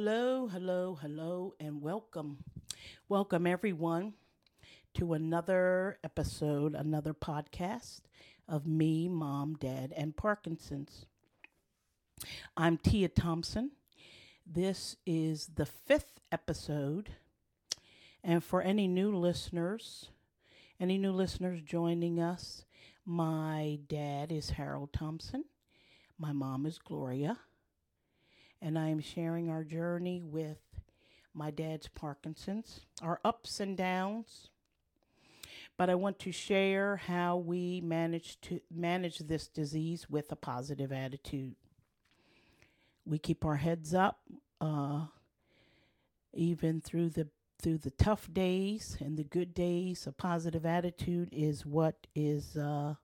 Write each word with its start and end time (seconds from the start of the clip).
Hello, 0.00 0.46
hello, 0.46 0.96
hello, 1.02 1.54
and 1.58 1.82
welcome. 1.82 2.44
Welcome, 3.08 3.48
everyone, 3.48 4.12
to 4.94 5.12
another 5.12 5.98
episode, 6.04 6.76
another 6.76 7.12
podcast 7.12 8.02
of 8.48 8.64
me, 8.64 9.08
mom, 9.08 9.56
dad, 9.56 9.92
and 9.96 10.16
Parkinson's. 10.16 11.04
I'm 12.56 12.78
Tia 12.78 13.08
Thompson. 13.08 13.72
This 14.46 14.94
is 15.04 15.48
the 15.56 15.66
fifth 15.66 16.20
episode. 16.30 17.08
And 18.22 18.44
for 18.44 18.62
any 18.62 18.86
new 18.86 19.12
listeners, 19.16 20.10
any 20.78 20.96
new 20.96 21.10
listeners 21.10 21.60
joining 21.60 22.20
us, 22.20 22.64
my 23.04 23.80
dad 23.88 24.30
is 24.30 24.50
Harold 24.50 24.92
Thompson. 24.92 25.46
My 26.16 26.30
mom 26.30 26.66
is 26.66 26.78
Gloria 26.78 27.38
and 28.60 28.78
I 28.78 28.88
am 28.88 29.00
sharing 29.00 29.50
our 29.50 29.64
journey 29.64 30.22
with 30.22 30.58
my 31.34 31.50
dad's 31.50 31.88
Parkinson's, 31.88 32.80
our 33.02 33.20
ups 33.24 33.60
and 33.60 33.76
downs. 33.76 34.48
But 35.76 35.88
I 35.88 35.94
want 35.94 36.18
to 36.20 36.32
share 36.32 36.96
how 36.96 37.36
we 37.36 37.80
manage 37.80 38.40
to 38.42 38.60
manage 38.74 39.18
this 39.18 39.46
disease 39.46 40.10
with 40.10 40.32
a 40.32 40.36
positive 40.36 40.90
attitude. 40.90 41.54
We 43.06 43.18
keep 43.18 43.44
our 43.44 43.56
heads 43.56 43.94
up, 43.94 44.18
uh, 44.60 45.02
even 46.34 46.80
through 46.80 47.10
the 47.10 47.28
through 47.60 47.78
the 47.78 47.90
tough 47.90 48.28
days 48.32 48.96
and 49.00 49.16
the 49.16 49.24
good 49.24 49.54
days. 49.54 50.06
A 50.06 50.12
positive 50.12 50.66
attitude 50.66 51.28
is 51.32 51.64
what 51.64 52.08
is 52.14 52.56
uh, 52.56 52.94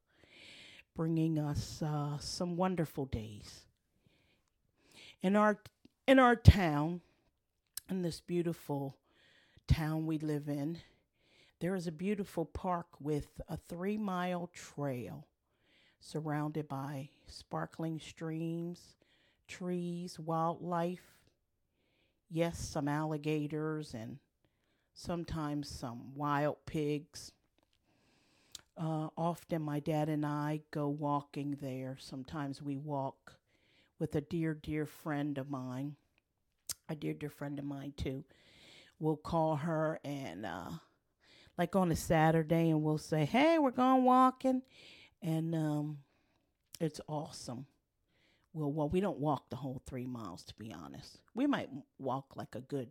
bringing 0.96 1.38
us 1.38 1.80
uh, 1.80 2.18
some 2.18 2.56
wonderful 2.56 3.06
days 3.06 3.63
in 5.24 5.36
our 5.36 5.58
in 6.06 6.18
our 6.18 6.36
town, 6.36 7.00
in 7.88 8.02
this 8.02 8.20
beautiful 8.20 8.94
town 9.66 10.06
we 10.06 10.18
live 10.18 10.48
in, 10.48 10.78
there 11.60 11.74
is 11.74 11.86
a 11.86 11.92
beautiful 11.92 12.44
park 12.44 12.86
with 13.00 13.40
a 13.48 13.56
three 13.56 13.96
mile 13.96 14.50
trail 14.52 15.26
surrounded 15.98 16.68
by 16.68 17.08
sparkling 17.26 17.98
streams, 17.98 18.96
trees, 19.48 20.18
wildlife, 20.18 21.16
yes, 22.28 22.58
some 22.58 22.86
alligators, 22.86 23.94
and 23.94 24.18
sometimes 24.92 25.70
some 25.70 26.14
wild 26.14 26.58
pigs. 26.66 27.32
Uh, 28.76 29.08
often 29.16 29.62
my 29.62 29.80
dad 29.80 30.10
and 30.10 30.26
I 30.26 30.60
go 30.70 30.86
walking 30.88 31.56
there. 31.62 31.96
Sometimes 31.98 32.60
we 32.60 32.76
walk 32.76 33.38
with 34.04 34.16
a 34.16 34.20
dear, 34.20 34.52
dear 34.52 34.84
friend 34.84 35.38
of 35.38 35.48
mine, 35.48 35.96
a 36.90 36.94
dear, 36.94 37.14
dear 37.14 37.30
friend 37.30 37.58
of 37.58 37.64
mine 37.64 37.90
too. 37.96 38.22
We'll 38.98 39.16
call 39.16 39.56
her 39.56 39.98
and, 40.04 40.44
uh, 40.44 40.72
like 41.56 41.74
on 41.74 41.90
a 41.90 41.96
Saturday, 41.96 42.68
and 42.68 42.82
we'll 42.82 42.98
say, 42.98 43.24
"Hey, 43.24 43.58
we're 43.58 43.70
going 43.70 44.04
walking," 44.04 44.60
and 45.22 45.54
um, 45.54 45.98
it's 46.80 47.00
awesome. 47.08 47.64
Well, 48.52 48.70
well, 48.70 48.90
we 48.90 49.00
don't 49.00 49.20
walk 49.20 49.48
the 49.48 49.56
whole 49.56 49.80
three 49.86 50.06
miles, 50.06 50.44
to 50.44 50.54
be 50.56 50.70
honest. 50.70 51.22
We 51.34 51.46
might 51.46 51.70
walk 51.98 52.36
like 52.36 52.54
a 52.54 52.60
good 52.60 52.90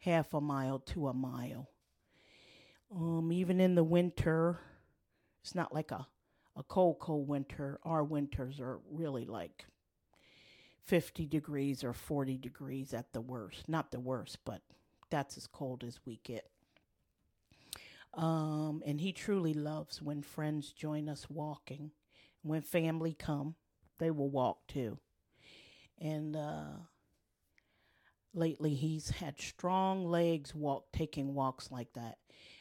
half 0.00 0.34
a 0.34 0.42
mile 0.42 0.78
to 0.80 1.08
a 1.08 1.14
mile. 1.14 1.70
Um, 2.94 3.32
even 3.32 3.60
in 3.60 3.76
the 3.76 3.82
winter, 3.82 4.60
it's 5.40 5.54
not 5.54 5.72
like 5.72 5.90
a 5.90 6.06
a 6.54 6.62
cold, 6.64 6.98
cold 6.98 7.28
winter. 7.28 7.80
Our 7.82 8.04
winters 8.04 8.60
are 8.60 8.80
really 8.90 9.24
like 9.24 9.64
50 10.84 11.26
degrees 11.26 11.82
or 11.84 11.92
40 11.92 12.36
degrees 12.38 12.92
at 12.94 13.12
the 13.12 13.20
worst. 13.20 13.68
Not 13.68 13.90
the 13.90 14.00
worst, 14.00 14.38
but 14.44 14.62
that's 15.10 15.36
as 15.36 15.46
cold 15.46 15.84
as 15.84 16.00
we 16.04 16.20
get. 16.24 16.50
Um, 18.14 18.82
and 18.86 19.00
he 19.00 19.12
truly 19.12 19.54
loves 19.54 20.00
when 20.00 20.22
friends 20.22 20.72
join 20.72 21.08
us 21.08 21.28
walking. 21.28 21.90
When 22.42 22.62
family 22.62 23.14
come, 23.14 23.56
they 23.98 24.10
will 24.10 24.30
walk 24.30 24.66
too. 24.68 24.98
And 25.98 26.36
uh, 26.36 26.78
lately, 28.34 28.74
he's 28.74 29.10
had 29.10 29.40
strong 29.40 30.06
legs 30.06 30.54
walk, 30.54 30.86
taking 30.92 31.34
walks 31.34 31.70
like 31.70 31.92
that. 31.94 32.18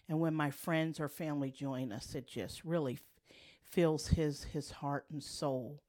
And 0.08 0.20
when 0.20 0.34
my 0.34 0.52
friends 0.52 1.00
or 1.00 1.10
family 1.10 1.52
join 1.52 1.92
us, 1.92 2.16
it 2.16 2.28
just 2.28 2.64
really 2.64 2.94
f- 2.94 3.02
fills 3.64 4.08
his 4.08 4.44
his 4.46 4.72
heart 4.72 5.06
and 5.12 5.24
soul 5.24 5.82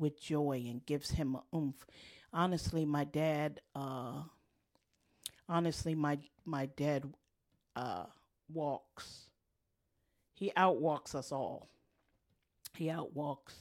with 0.00 0.20
joy 0.20 0.64
and 0.68 0.84
gives 0.86 1.10
him 1.10 1.36
a 1.36 1.56
oomph. 1.56 1.86
Honestly, 2.32 2.84
my 2.84 3.04
dad, 3.04 3.60
uh, 3.74 4.22
honestly, 5.48 5.94
my 5.94 6.18
my 6.44 6.66
dad 6.66 7.04
uh, 7.76 8.06
walks. 8.52 9.26
He 10.34 10.52
outwalks 10.56 11.14
us 11.14 11.32
all. 11.32 11.68
He 12.74 12.86
outwalks 12.86 13.54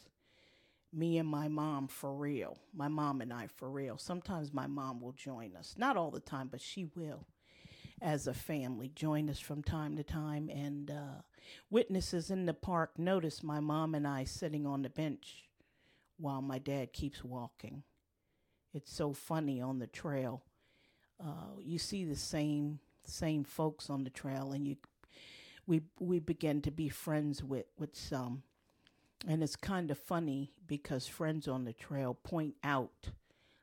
me 0.93 1.17
and 1.17 1.27
my 1.27 1.47
mom 1.47 1.87
for 1.87 2.13
real. 2.13 2.57
My 2.73 2.87
mom 2.87 3.21
and 3.21 3.33
I 3.33 3.47
for 3.47 3.69
real. 3.69 3.97
Sometimes 3.97 4.53
my 4.53 4.67
mom 4.67 5.01
will 5.01 5.11
join 5.11 5.55
us. 5.55 5.75
Not 5.77 5.97
all 5.97 6.11
the 6.11 6.19
time, 6.19 6.47
but 6.49 6.61
she 6.61 6.85
will 6.95 7.27
as 8.01 8.27
a 8.27 8.33
family 8.33 8.89
join 8.95 9.29
us 9.29 9.39
from 9.39 9.61
time 9.61 9.97
to 9.97 10.03
time. 10.03 10.49
And 10.49 10.89
uh, 10.89 11.21
witnesses 11.69 12.31
in 12.31 12.45
the 12.45 12.53
park 12.53 12.97
notice 12.97 13.43
my 13.43 13.59
mom 13.59 13.93
and 13.93 14.07
I 14.07 14.23
sitting 14.23 14.65
on 14.65 14.81
the 14.81 14.89
bench 14.89 15.48
while 16.19 16.41
my 16.41 16.59
dad 16.59 16.93
keeps 16.93 17.23
walking. 17.23 17.83
It's 18.73 18.93
so 18.93 19.13
funny 19.13 19.61
on 19.61 19.79
the 19.79 19.87
trail. 19.87 20.43
Uh, 21.23 21.57
you 21.59 21.79
see 21.79 22.05
the 22.05 22.15
same 22.15 22.79
same 23.05 23.43
folks 23.43 23.89
on 23.89 24.03
the 24.03 24.09
trail, 24.09 24.51
and 24.51 24.67
you 24.67 24.77
we 25.65 25.81
we 25.99 26.19
begin 26.19 26.61
to 26.61 26.71
be 26.71 26.89
friends 26.89 27.43
with 27.43 27.65
with 27.77 27.95
some, 27.95 28.43
and 29.27 29.41
it's 29.43 29.55
kind 29.55 29.89
of 29.91 29.97
funny 29.97 30.51
because 30.67 31.07
friends 31.07 31.47
on 31.47 31.65
the 31.65 31.73
trail 31.73 32.13
point 32.13 32.55
out 32.63 33.09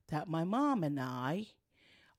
that 0.09 0.29
my 0.29 0.45
mom 0.45 0.83
and 0.83 0.99
I 1.01 1.47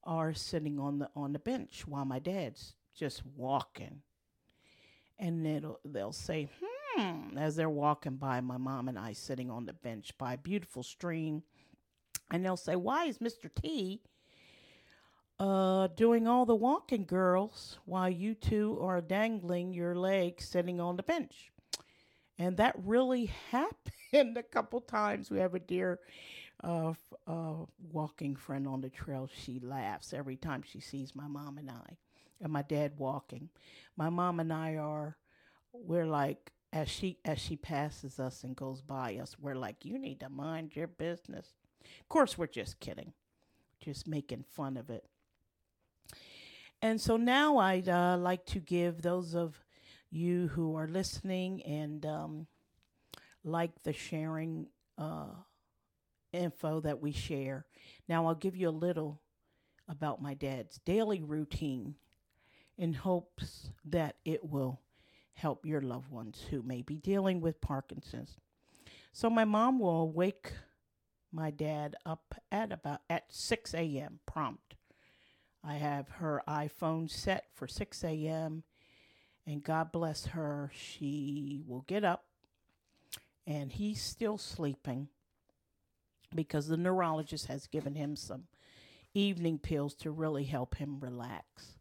are 0.04 0.34
sitting 0.34 0.80
on 0.80 1.00
the 1.00 1.10
on 1.16 1.34
the 1.34 1.40
bench 1.40 1.86
while 1.86 2.06
my 2.06 2.20
dad's 2.20 2.74
just 2.96 3.24
walking, 3.36 4.02
and 5.20 5.46
it'll 5.46 5.80
they'll 5.84 6.14
say, 6.14 6.50
"Hmm." 6.60 6.77
Hmm, 6.98 7.38
as 7.38 7.56
they're 7.56 7.70
walking 7.70 8.18
by, 8.18 8.42
my 8.42 8.58
mom 8.58 8.88
and 8.88 8.98
I 9.00 9.14
sitting 9.14 9.50
on 9.52 9.66
the 9.66 9.74
bench 9.74 10.18
by 10.18 10.34
a 10.34 10.38
beautiful 10.38 10.84
stream. 10.84 11.44
And 12.32 12.46
they'll 12.46 12.58
say, 12.58 12.76
Why 12.76 13.06
is 13.06 13.20
Mr. 13.20 13.50
T 13.50 14.02
uh, 15.40 15.88
doing 15.96 16.28
all 16.28 16.46
the 16.46 16.56
walking, 16.56 17.06
girls, 17.06 17.78
while 17.86 18.10
you 18.10 18.34
two 18.34 18.80
are 18.82 19.02
dangling 19.02 19.74
your 19.74 19.96
legs 19.96 20.46
sitting 20.46 20.80
on 20.80 20.98
the 20.98 21.04
bench? 21.04 21.52
And 22.40 22.58
that 22.58 22.76
really 22.84 23.28
happened 23.52 24.38
a 24.38 24.44
couple 24.44 24.82
times. 24.82 25.32
We 25.32 25.40
have 25.40 25.56
a 25.56 25.60
dear 25.60 26.00
uh, 26.64 26.94
uh, 27.28 27.56
walking 27.92 28.36
friend 28.36 28.68
on 28.68 28.82
the 28.82 28.90
trail. 28.90 29.30
She 29.34 29.60
laughs 29.60 30.14
every 30.14 30.38
time 30.38 30.64
she 30.64 30.80
sees 30.82 31.16
my 31.16 31.28
mom 31.28 31.58
and 31.58 31.70
I, 31.72 31.98
and 32.42 32.54
my 32.54 32.64
dad 32.64 32.94
walking. 32.98 33.50
My 33.98 34.10
mom 34.10 34.40
and 34.40 34.54
I 34.54 34.76
are, 34.78 35.18
we're 35.74 36.08
like 36.08 36.52
as 36.78 36.90
she 36.90 37.18
as 37.26 37.40
she 37.40 37.56
passes 37.56 38.20
us 38.20 38.44
and 38.44 38.56
goes 38.56 38.82
by 38.82 39.18
us, 39.18 39.36
we're 39.40 39.56
like, 39.56 39.84
"You 39.84 39.98
need 39.98 40.20
to 40.20 40.30
mind 40.30 40.76
your 40.76 40.88
business." 40.88 41.56
Of 42.02 42.08
course, 42.08 42.38
we're 42.38 42.46
just 42.48 42.80
kidding, 42.80 43.14
just 43.80 44.08
making 44.08 44.44
fun 44.44 44.78
of 44.78 44.92
it. 44.92 45.04
And 46.80 47.02
so 47.02 47.18
now 47.18 47.58
I'd 47.58 47.90
uh, 47.90 48.18
like 48.18 48.46
to 48.48 48.60
give 48.60 49.02
those 49.02 49.34
of 49.34 49.66
you 50.12 50.50
who 50.50 50.76
are 50.76 50.88
listening 50.88 51.64
and 51.64 52.06
um, 52.06 52.48
like 53.44 53.72
the 53.82 53.94
sharing 53.94 54.68
uh, 55.00 55.34
info 56.32 56.80
that 56.82 57.02
we 57.02 57.12
share. 57.12 57.66
Now 58.08 58.28
I'll 58.28 58.36
give 58.36 58.56
you 58.56 58.70
a 58.70 58.82
little 58.86 59.20
about 59.88 60.22
my 60.22 60.36
dad's 60.36 60.78
daily 60.86 61.24
routine 61.24 61.96
in 62.78 62.94
hopes 62.94 63.72
that 63.86 64.18
it 64.24 64.44
will 64.44 64.80
help 65.38 65.66
your 65.66 65.82
loved 65.82 66.10
ones 66.10 66.46
who 66.50 66.64
may 66.64 66.82
be 66.82 66.96
dealing 66.96 67.42
with 67.42 67.62
Parkinson's. 67.62 68.38
So 69.14 69.30
my 69.30 69.46
mom 69.46 69.80
will 69.80 70.12
wake 70.12 70.52
my 71.32 71.52
dad 71.52 71.96
up 72.06 72.36
at 72.52 72.72
about 72.72 73.02
at 73.10 73.26
6 73.30 73.74
a.m. 73.76 74.20
prompt. 74.26 74.76
I 75.64 75.76
have 75.76 76.10
her 76.10 76.42
iPhone 76.48 77.10
set 77.10 77.46
for 77.54 77.68
6 77.68 78.04
a.m. 78.04 78.64
and 79.46 79.64
God 79.64 79.92
bless 79.92 80.28
her, 80.28 80.72
she 80.74 81.62
will 81.68 81.86
get 81.88 82.04
up 82.04 82.26
and 83.46 83.72
he's 83.72 84.02
still 84.02 84.38
sleeping 84.38 85.08
because 86.36 86.68
the 86.68 86.78
neurologist 86.78 87.46
has 87.46 87.68
given 87.68 87.96
him 87.96 88.16
some 88.16 88.44
evening 89.14 89.58
pills 89.60 89.94
to 89.96 90.12
really 90.12 90.44
help 90.44 90.76
him 90.76 91.00
relax. 91.00 91.77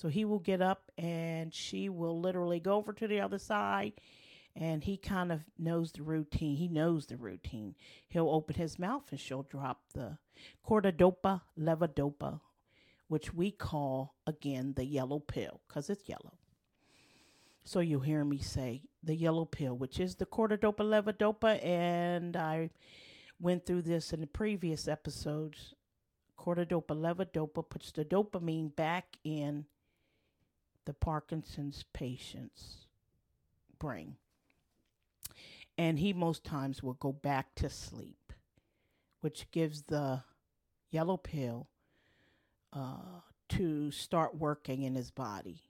So 0.00 0.08
he 0.08 0.24
will 0.24 0.38
get 0.38 0.62
up 0.62 0.90
and 0.96 1.52
she 1.52 1.90
will 1.90 2.18
literally 2.18 2.58
go 2.58 2.76
over 2.76 2.94
to 2.94 3.06
the 3.06 3.20
other 3.20 3.38
side 3.38 3.92
and 4.56 4.82
he 4.82 4.96
kind 4.96 5.30
of 5.30 5.42
knows 5.58 5.92
the 5.92 6.02
routine. 6.02 6.56
He 6.56 6.68
knows 6.68 7.04
the 7.04 7.18
routine. 7.18 7.74
He'll 8.08 8.30
open 8.30 8.54
his 8.54 8.78
mouth 8.78 9.04
and 9.10 9.20
she'll 9.20 9.42
drop 9.42 9.82
the 9.92 10.16
cordodopa 10.66 11.42
levodopa, 11.58 12.40
which 13.08 13.34
we 13.34 13.50
call 13.50 14.14
again 14.26 14.72
the 14.74 14.86
yellow 14.86 15.18
pill 15.18 15.60
because 15.68 15.90
it's 15.90 16.08
yellow. 16.08 16.38
So 17.64 17.80
you'll 17.80 18.00
hear 18.00 18.24
me 18.24 18.38
say 18.38 18.80
the 19.02 19.14
yellow 19.14 19.44
pill, 19.44 19.76
which 19.76 20.00
is 20.00 20.14
the 20.14 20.24
cordodopa 20.24 20.80
levodopa, 20.80 21.62
and 21.62 22.38
I 22.38 22.70
went 23.38 23.66
through 23.66 23.82
this 23.82 24.14
in 24.14 24.22
the 24.22 24.26
previous 24.26 24.88
episodes. 24.88 25.74
Cordodopa 26.38 26.96
levodopa 26.96 27.68
puts 27.68 27.92
the 27.92 28.06
dopamine 28.06 28.74
back 28.74 29.04
in 29.24 29.66
the 30.86 30.94
Parkinson's 30.94 31.84
patient's 31.92 32.86
bring. 33.78 34.16
and 35.78 35.98
he 35.98 36.12
most 36.12 36.44
times 36.44 36.82
will 36.82 36.94
go 36.94 37.12
back 37.12 37.54
to 37.56 37.70
sleep, 37.70 38.32
which 39.20 39.50
gives 39.50 39.82
the 39.82 40.22
yellow 40.90 41.16
pill 41.16 41.68
uh, 42.72 43.20
to 43.48 43.90
start 43.90 44.36
working 44.36 44.82
in 44.82 44.94
his 44.94 45.10
body. 45.10 45.62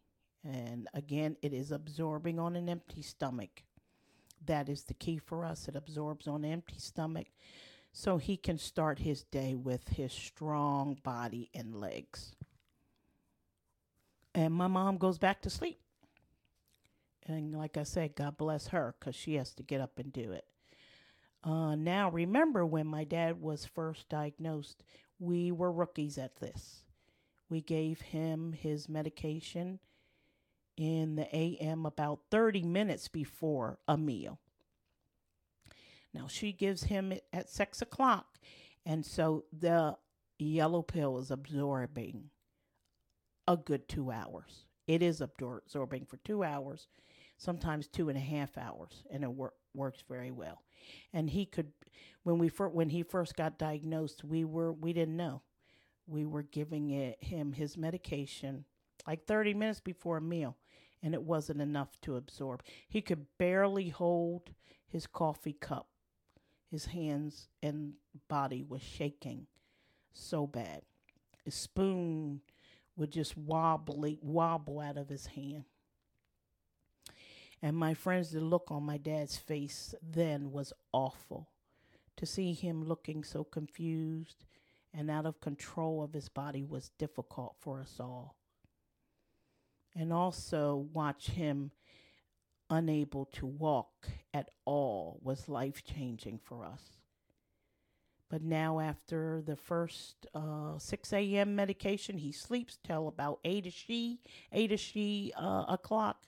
And 0.45 0.89
again, 0.95 1.37
it 1.43 1.53
is 1.53 1.71
absorbing 1.73 2.39
on 2.39 2.57
an 2.57 2.69
empty 2.69 3.03
stomach. 3.03 3.63
That 4.47 4.69
is 4.69 4.85
the 4.85 4.95
key 4.95 5.19
for 5.19 5.45
us. 5.45 5.69
It 5.69 5.77
absorbs 5.77 6.27
on 6.29 6.45
an 6.45 6.53
empty 6.53 6.79
stomach 6.79 7.29
so 7.93 8.19
he 8.19 8.37
can 8.37 8.59
start 8.59 9.01
his 9.01 9.25
day 9.25 9.55
with 9.55 9.89
his 9.91 10.13
strong 10.13 10.99
body 11.03 11.51
and 11.55 11.75
legs. 11.81 12.35
And 14.35 14.55
my 14.55 14.69
mom 14.69 14.99
goes 14.99 15.19
back 15.19 15.43
to 15.43 15.51
sleep. 15.51 15.81
And 17.27 17.57
like 17.57 17.77
I 17.77 17.83
said, 17.83 18.17
God 18.17 18.37
bless 18.37 18.69
her 18.69 18.95
because 18.99 19.15
she 19.15 19.35
has 19.35 19.55
to 19.55 19.63
get 19.63 19.81
up 19.81 19.99
and 19.99 20.13
do 20.13 20.33
it. 20.33 20.45
Uh, 21.43 21.75
now, 21.75 22.11
remember 22.11 22.67
when 22.67 22.87
my 22.87 23.05
dad 23.05 23.41
was 23.41 23.65
first 23.65 24.09
diagnosed, 24.09 24.85
we 25.19 25.51
were 25.51 25.73
rookies 25.73 26.19
at 26.19 26.37
this. 26.37 26.83
We 27.49 27.61
gave 27.61 28.01
him 28.01 28.53
his 28.53 28.89
medication 28.89 29.81
in 30.77 31.17
the 31.17 31.35
AM 31.35 31.87
about 31.87 32.21
30 32.31 32.63
minutes 32.63 33.09
before 33.09 33.79
a 33.89 33.97
meal. 33.97 34.39
Now, 36.13 36.27
she 36.27 36.53
gives 36.53 36.85
him 36.85 37.13
it 37.13 37.25
at 37.33 37.49
6 37.49 37.83
o'clock, 37.83 38.39
and 38.85 39.05
so 39.05 39.45
the 39.53 39.97
yellow 40.39 40.83
pill 40.83 41.19
is 41.19 41.31
absorbing 41.31 42.31
a 43.47 43.57
good 43.57 43.89
two 43.89 44.11
hours. 44.11 44.67
It 44.87 45.03
is 45.03 45.21
absorbing 45.21 46.07
for 46.07 46.17
two 46.19 46.43
hours 46.43 46.89
sometimes 47.41 47.89
two 47.89 48.11
and 48.11 48.19
a 48.19 48.21
half 48.21 48.59
hours, 48.59 49.03
and 49.11 49.25
it 49.25 49.33
wor- 49.33 49.55
works 49.75 50.05
very 50.09 50.31
well. 50.31 50.63
And 51.13 51.31
he 51.31 51.47
could, 51.47 51.73
when 52.23 52.39
we 52.39 52.49
fir- 52.49 52.69
when 52.69 52.91
he 52.91 53.03
first 53.03 53.35
got 53.35 53.59
diagnosed, 53.59 54.23
we 54.23 54.45
were 54.45 54.73
we 54.73 54.93
didn't 54.93 55.17
know, 55.17 55.43
we 56.07 56.25
were 56.27 56.43
giving 56.43 56.91
it, 56.91 57.23
him 57.23 57.53
his 57.53 57.77
medication 57.77 58.65
like 59.07 59.27
30 59.27 59.55
minutes 59.55 59.81
before 59.81 60.19
a 60.19 60.23
meal, 60.23 60.57
and 61.03 61.15
it 61.15 61.23
wasn't 61.23 61.63
enough 61.63 61.99
to 62.03 62.17
absorb. 62.17 62.63
He 62.87 63.01
could 63.01 63.27
barely 63.39 63.89
hold 63.89 64.51
his 64.87 65.07
coffee 65.07 65.55
cup. 65.55 65.89
His 66.71 66.87
hands 66.87 67.49
and 67.63 67.95
body 68.29 68.63
was 68.63 68.83
shaking 68.83 69.47
so 70.13 70.47
bad. 70.47 70.83
His 71.45 71.55
spoon 71.55 72.43
would 73.01 73.11
just 73.11 73.37
wobbly 73.37 74.19
wobble 74.21 74.79
out 74.79 74.99
of 74.99 75.09
his 75.09 75.27
hand. 75.27 75.65
And 77.63 77.75
my 77.75 77.95
friends, 77.95 78.31
the 78.31 78.41
look 78.41 78.71
on 78.71 78.83
my 78.83 78.99
dad's 78.99 79.39
face 79.39 79.95
then 80.03 80.53
was 80.53 80.75
awful. 80.93 81.49
To 82.19 82.27
see 82.27 82.53
him 82.53 82.85
looking 82.85 83.25
so 83.25 83.43
confused 83.43 84.45
and 84.93 85.11
out 85.11 85.25
of 85.25 85.41
control 85.41 86.03
of 86.03 86.13
his 86.13 86.29
body 86.29 86.63
was 86.63 86.91
difficult 86.99 87.57
for 87.59 87.81
us 87.81 87.97
all. 87.99 88.37
And 89.97 90.13
also 90.13 90.87
watch 90.93 91.29
him 91.31 91.71
unable 92.69 93.25
to 93.33 93.47
walk 93.47 94.09
at 94.35 94.51
all 94.67 95.19
was 95.23 95.49
life 95.49 95.83
changing 95.85 96.39
for 96.45 96.67
us. 96.67 97.00
But 98.31 98.43
now, 98.43 98.79
after 98.79 99.43
the 99.45 99.57
first 99.57 100.27
uh, 100.35 100.79
6 100.79 101.13
a.m. 101.13 101.57
medication, 101.57 102.17
he 102.17 102.31
sleeps 102.31 102.79
till 102.83 103.09
about 103.09 103.41
8 103.45 103.67
ish, 103.67 103.87
8 104.53 104.73
ish 104.73 104.97
uh, 105.37 105.65
o'clock. 105.69 106.23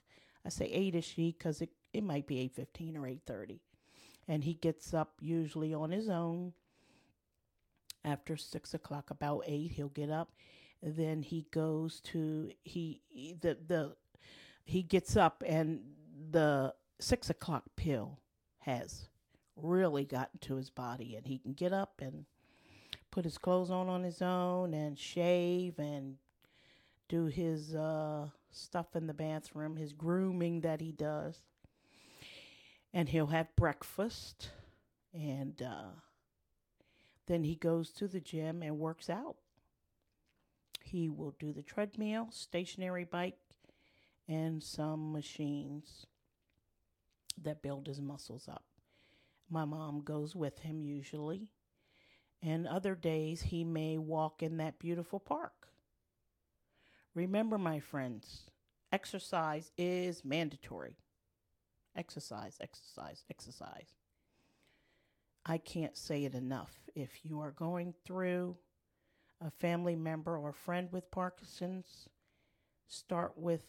I 0.45 0.49
say 0.49 0.65
8 0.65 0.95
ish 0.95 1.15
because 1.15 1.61
it, 1.61 1.69
it 1.93 2.03
might 2.03 2.27
be 2.27 2.51
8.15 2.57 2.97
or 2.97 3.01
8.30. 3.01 3.59
And 4.27 4.43
he 4.43 4.53
gets 4.53 4.93
up 4.93 5.13
usually 5.21 5.73
on 5.73 5.91
his 5.91 6.09
own 6.09 6.51
after 8.03 8.35
6 8.35 8.73
o'clock, 8.73 9.09
about 9.09 9.43
8, 9.45 9.71
he'll 9.71 9.87
get 9.87 10.09
up. 10.09 10.33
Then 10.81 11.21
he 11.21 11.47
goes 11.51 12.01
to, 12.01 12.51
he, 12.63 13.01
the, 13.39 13.57
the, 13.65 13.95
he 14.65 14.83
gets 14.83 15.15
up 15.15 15.41
and 15.45 15.79
the 16.31 16.73
6 16.99 17.29
o'clock 17.29 17.63
pill 17.77 18.19
has 18.59 19.07
really 19.55 20.05
gotten 20.05 20.39
to 20.39 20.55
his 20.55 20.69
body 20.69 21.15
and 21.15 21.27
he 21.27 21.37
can 21.37 21.53
get 21.53 21.73
up 21.73 22.01
and 22.01 22.25
put 23.11 23.25
his 23.25 23.37
clothes 23.37 23.69
on 23.69 23.87
on 23.89 24.03
his 24.03 24.21
own 24.21 24.73
and 24.73 24.97
shave 24.97 25.77
and 25.77 26.15
do 27.07 27.25
his 27.25 27.75
uh, 27.75 28.27
stuff 28.51 28.95
in 28.95 29.07
the 29.07 29.13
bathroom, 29.13 29.75
his 29.75 29.93
grooming 29.93 30.61
that 30.61 30.81
he 30.81 30.91
does. 30.91 31.43
And 32.93 33.09
he'll 33.09 33.27
have 33.27 33.55
breakfast. 33.55 34.49
And 35.13 35.61
uh, 35.61 35.91
then 37.27 37.43
he 37.43 37.55
goes 37.55 37.91
to 37.91 38.07
the 38.07 38.19
gym 38.19 38.63
and 38.63 38.79
works 38.79 39.09
out. 39.09 39.35
He 40.83 41.09
will 41.09 41.35
do 41.39 41.53
the 41.53 41.61
treadmill, 41.61 42.29
stationary 42.31 43.03
bike, 43.03 43.37
and 44.27 44.63
some 44.63 45.11
machines 45.11 46.05
that 47.41 47.61
build 47.61 47.87
his 47.87 48.01
muscles 48.01 48.47
up. 48.47 48.63
My 49.53 49.65
mom 49.65 50.01
goes 50.01 50.35
with 50.35 50.57
him 50.59 50.81
usually. 50.81 51.47
And 52.41 52.67
other 52.67 52.95
days 52.95 53.43
he 53.43 53.63
may 53.63 53.99
walk 53.99 54.41
in 54.41 54.57
that 54.57 54.79
beautiful 54.79 55.19
park. 55.19 55.67
Remember, 57.13 57.59
my 57.59 57.79
friends, 57.79 58.47
exercise 58.91 59.71
is 59.77 60.25
mandatory. 60.25 60.97
Exercise, 61.95 62.57
exercise, 62.59 63.23
exercise. 63.29 63.93
I 65.45 65.59
can't 65.59 65.95
say 65.95 66.25
it 66.25 66.33
enough. 66.33 66.73
If 66.95 67.23
you 67.23 67.39
are 67.41 67.51
going 67.51 67.93
through 68.03 68.57
a 69.39 69.51
family 69.51 69.95
member 69.95 70.35
or 70.35 70.51
friend 70.51 70.89
with 70.91 71.11
Parkinson's, 71.11 72.09
start 72.87 73.33
with 73.37 73.67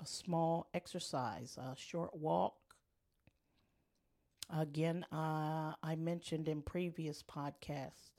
a 0.00 0.06
small 0.06 0.68
exercise, 0.72 1.58
a 1.58 1.74
short 1.76 2.16
walk. 2.16 2.54
Again, 4.56 5.04
uh, 5.10 5.72
I 5.82 5.96
mentioned 5.96 6.48
in 6.48 6.62
previous 6.62 7.24
podcasts 7.24 8.10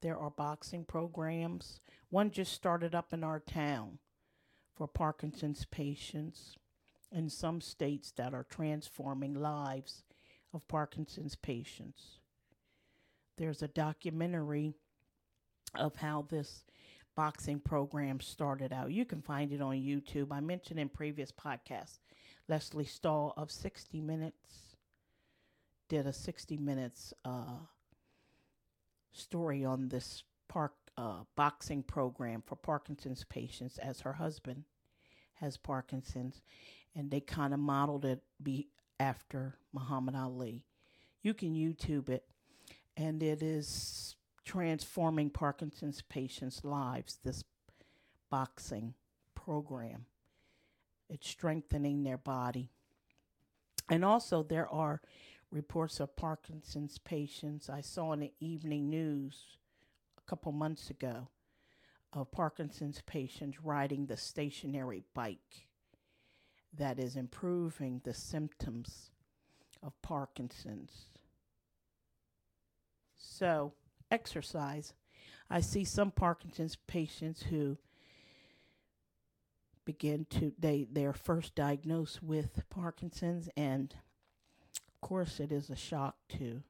there 0.00 0.16
are 0.16 0.30
boxing 0.30 0.84
programs. 0.84 1.80
One 2.08 2.30
just 2.30 2.52
started 2.52 2.94
up 2.94 3.12
in 3.12 3.24
our 3.24 3.40
town 3.40 3.98
for 4.76 4.86
Parkinson's 4.86 5.64
patients 5.64 6.56
in 7.10 7.28
some 7.28 7.60
states 7.60 8.12
that 8.12 8.32
are 8.32 8.46
transforming 8.48 9.34
lives 9.34 10.04
of 10.54 10.68
Parkinson's 10.68 11.34
patients. 11.34 12.18
There's 13.36 13.60
a 13.60 13.68
documentary 13.68 14.74
of 15.74 15.96
how 15.96 16.26
this 16.28 16.62
boxing 17.16 17.58
program 17.58 18.20
started 18.20 18.72
out. 18.72 18.92
You 18.92 19.04
can 19.04 19.20
find 19.20 19.52
it 19.52 19.60
on 19.60 19.74
YouTube. 19.74 20.28
I 20.30 20.38
mentioned 20.38 20.78
in 20.78 20.88
previous 20.88 21.32
podcasts, 21.32 21.98
Lesley 22.48 22.84
Stahl 22.84 23.34
of 23.36 23.50
60 23.50 24.00
Minutes 24.00 24.69
did 25.90 26.06
a 26.06 26.12
60 26.12 26.56
Minutes 26.56 27.12
uh, 27.24 27.58
story 29.12 29.64
on 29.64 29.88
this 29.88 30.22
park 30.48 30.72
uh, 30.96 31.24
boxing 31.36 31.82
program 31.82 32.42
for 32.46 32.54
Parkinson's 32.54 33.24
patients 33.24 33.76
as 33.76 34.00
her 34.00 34.14
husband 34.14 34.64
has 35.34 35.56
Parkinson's, 35.56 36.42
and 36.94 37.10
they 37.10 37.20
kind 37.20 37.52
of 37.52 37.58
modeled 37.58 38.04
it 38.04 38.22
be 38.42 38.68
after 39.00 39.56
Muhammad 39.72 40.14
Ali. 40.14 40.64
You 41.22 41.34
can 41.34 41.54
YouTube 41.54 42.08
it, 42.08 42.24
and 42.96 43.22
it 43.22 43.42
is 43.42 44.14
transforming 44.44 45.28
Parkinson's 45.30 46.02
patients' 46.02 46.64
lives. 46.64 47.18
This 47.24 47.42
boxing 48.30 48.94
program, 49.34 50.06
it's 51.08 51.28
strengthening 51.28 52.04
their 52.04 52.18
body, 52.18 52.70
and 53.88 54.04
also 54.04 54.44
there 54.44 54.68
are 54.68 55.00
reports 55.50 56.00
of 56.00 56.16
Parkinson's 56.16 56.98
patients 56.98 57.68
I 57.68 57.80
saw 57.80 58.12
in 58.12 58.20
the 58.20 58.32
evening 58.40 58.88
news 58.88 59.58
a 60.18 60.28
couple 60.28 60.52
months 60.52 60.90
ago 60.90 61.28
of 62.12 62.30
Parkinson's 62.32 63.02
patients 63.06 63.62
riding 63.62 64.06
the 64.06 64.16
stationary 64.16 65.02
bike. 65.14 65.66
that 66.72 66.98
is 66.98 67.16
improving 67.16 68.00
the 68.04 68.14
symptoms 68.14 69.10
of 69.82 70.00
Parkinson's. 70.02 71.06
So, 73.16 73.72
exercise. 74.10 74.92
I 75.48 75.60
see 75.60 75.84
some 75.84 76.10
Parkinson's 76.10 76.76
patients 76.86 77.42
who 77.42 77.76
begin 79.84 80.26
to 80.30 80.52
they 80.58 80.86
they're 80.92 81.12
first 81.12 81.54
diagnosed 81.54 82.22
with 82.22 82.62
Parkinson's 82.70 83.48
and 83.56 83.94
course 85.00 85.40
it 85.40 85.52
is 85.52 85.70
a 85.70 85.76
shock 85.76 86.16
to 86.38 86.62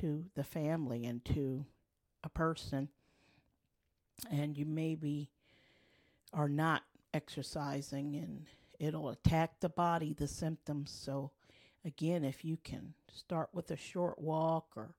to 0.00 0.24
the 0.34 0.44
family 0.44 1.06
and 1.06 1.24
to 1.24 1.64
a 2.24 2.28
person. 2.28 2.88
And 4.30 4.56
you 4.56 4.64
maybe 4.64 5.30
are 6.32 6.48
not 6.48 6.82
exercising 7.12 8.16
and 8.16 8.46
it'll 8.80 9.08
attack 9.10 9.60
the 9.60 9.68
body 9.68 10.12
the 10.12 10.26
symptoms. 10.28 10.90
So 10.90 11.30
again 11.84 12.24
if 12.24 12.44
you 12.44 12.58
can 12.62 12.94
start 13.12 13.50
with 13.52 13.70
a 13.70 13.76
short 13.76 14.18
walk 14.18 14.66
or 14.76 14.94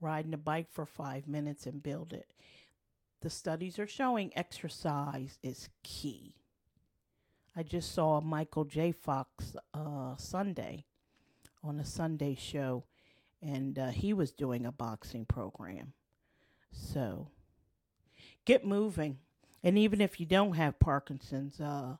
riding 0.00 0.34
a 0.34 0.38
bike 0.38 0.68
for 0.70 0.86
5 0.86 1.26
minutes 1.28 1.66
and 1.66 1.82
build 1.82 2.12
it 2.12 2.32
the 3.22 3.30
studies 3.30 3.78
are 3.78 3.86
showing 3.86 4.30
exercise 4.36 5.38
is 5.42 5.70
key. 5.82 6.34
I 7.56 7.62
just 7.62 7.92
saw 7.92 8.20
michael 8.20 8.64
j. 8.64 8.92
Fox 8.92 9.56
uh, 9.72 10.16
sunday 10.16 10.84
on 11.62 11.78
a 11.78 11.84
sunday 11.84 12.34
show 12.34 12.84
and 13.42 13.78
uh, 13.78 13.88
he 13.88 14.12
was 14.12 14.32
doing 14.32 14.64
a 14.66 14.72
boxing 14.72 15.24
program 15.24 15.92
so 16.72 17.28
get 18.46 18.64
moving. 18.64 19.18
And 19.62 19.76
even 19.76 20.00
if 20.00 20.18
you 20.18 20.24
don't 20.24 20.54
have 20.54 20.78
Parkinson's, 20.78 21.60
uh, 21.60 21.96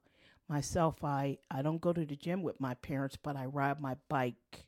myself, 0.48 1.04
I, 1.04 1.38
I 1.50 1.60
don't 1.60 1.80
go 1.80 1.92
to 1.92 2.06
the 2.06 2.16
gym 2.16 2.42
with 2.42 2.60
my 2.60 2.74
parents, 2.74 3.16
but 3.20 3.36
I 3.36 3.46
ride 3.46 3.80
my 3.80 3.96
bike 4.08 4.66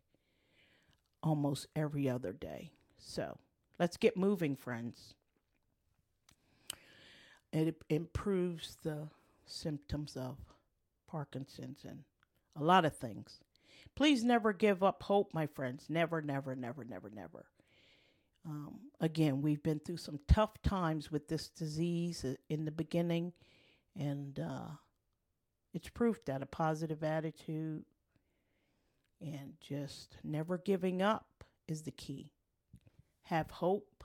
almost 1.23 1.69
every 1.77 2.09
other 2.09 2.33
day. 2.33 2.73
So 2.99 3.39
let's 3.79 3.97
get 3.97 4.17
moving, 4.17 4.57
friends. 4.57 5.15
It 7.53 7.81
improves 7.89 8.77
the 8.83 9.09
symptoms 9.47 10.17
of 10.17 10.37
Parkinson's 11.07 11.85
and 11.89 12.01
a 12.57 12.63
lot 12.63 12.85
of 12.85 12.97
things. 12.97 13.39
Please 13.95 14.25
never 14.25 14.53
give 14.53 14.83
up 14.83 15.03
hope, 15.03 15.35
my 15.35 15.47
friends. 15.47 15.87
Never, 15.89 16.23
never, 16.23 16.55
never, 16.55 16.85
never, 16.85 17.11
never. 17.11 17.47
Um, 18.47 18.79
again, 19.01 19.43
we've 19.43 19.63
been 19.63 19.81
through 19.81 19.97
some 19.99 20.21
tough 20.29 20.63
times 20.63 21.11
with 21.11 21.29
this 21.29 21.49
disease 21.49 22.25
uh, 22.25 22.35
in 22.49 22.65
the 22.65 22.71
beginning, 22.71 23.33
and 23.97 24.39
uh, 24.39 24.71
it's 25.75 25.89
proof 25.89 26.25
that 26.27 26.43
a 26.43 26.47
positive 26.47 27.03
attitude 27.03 27.85
and 29.21 29.55
just 29.61 30.17
never 30.23 30.59
giving 30.59 31.03
up 31.03 31.45
is 31.67 31.83
the 31.83 31.91
key. 31.91 32.31
Have 33.25 33.51
hope. 33.51 34.05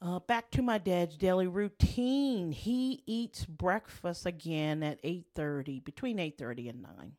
Uh, 0.00 0.18
back 0.18 0.50
to 0.50 0.62
my 0.62 0.78
dad's 0.78 1.16
daily 1.16 1.46
routine. 1.46 2.52
He 2.52 3.02
eats 3.06 3.44
breakfast 3.44 4.26
again 4.26 4.82
at 4.82 5.00
8:30, 5.02 5.84
between 5.84 6.18
8:30 6.18 6.68
and 6.68 6.82
9. 6.82 7.16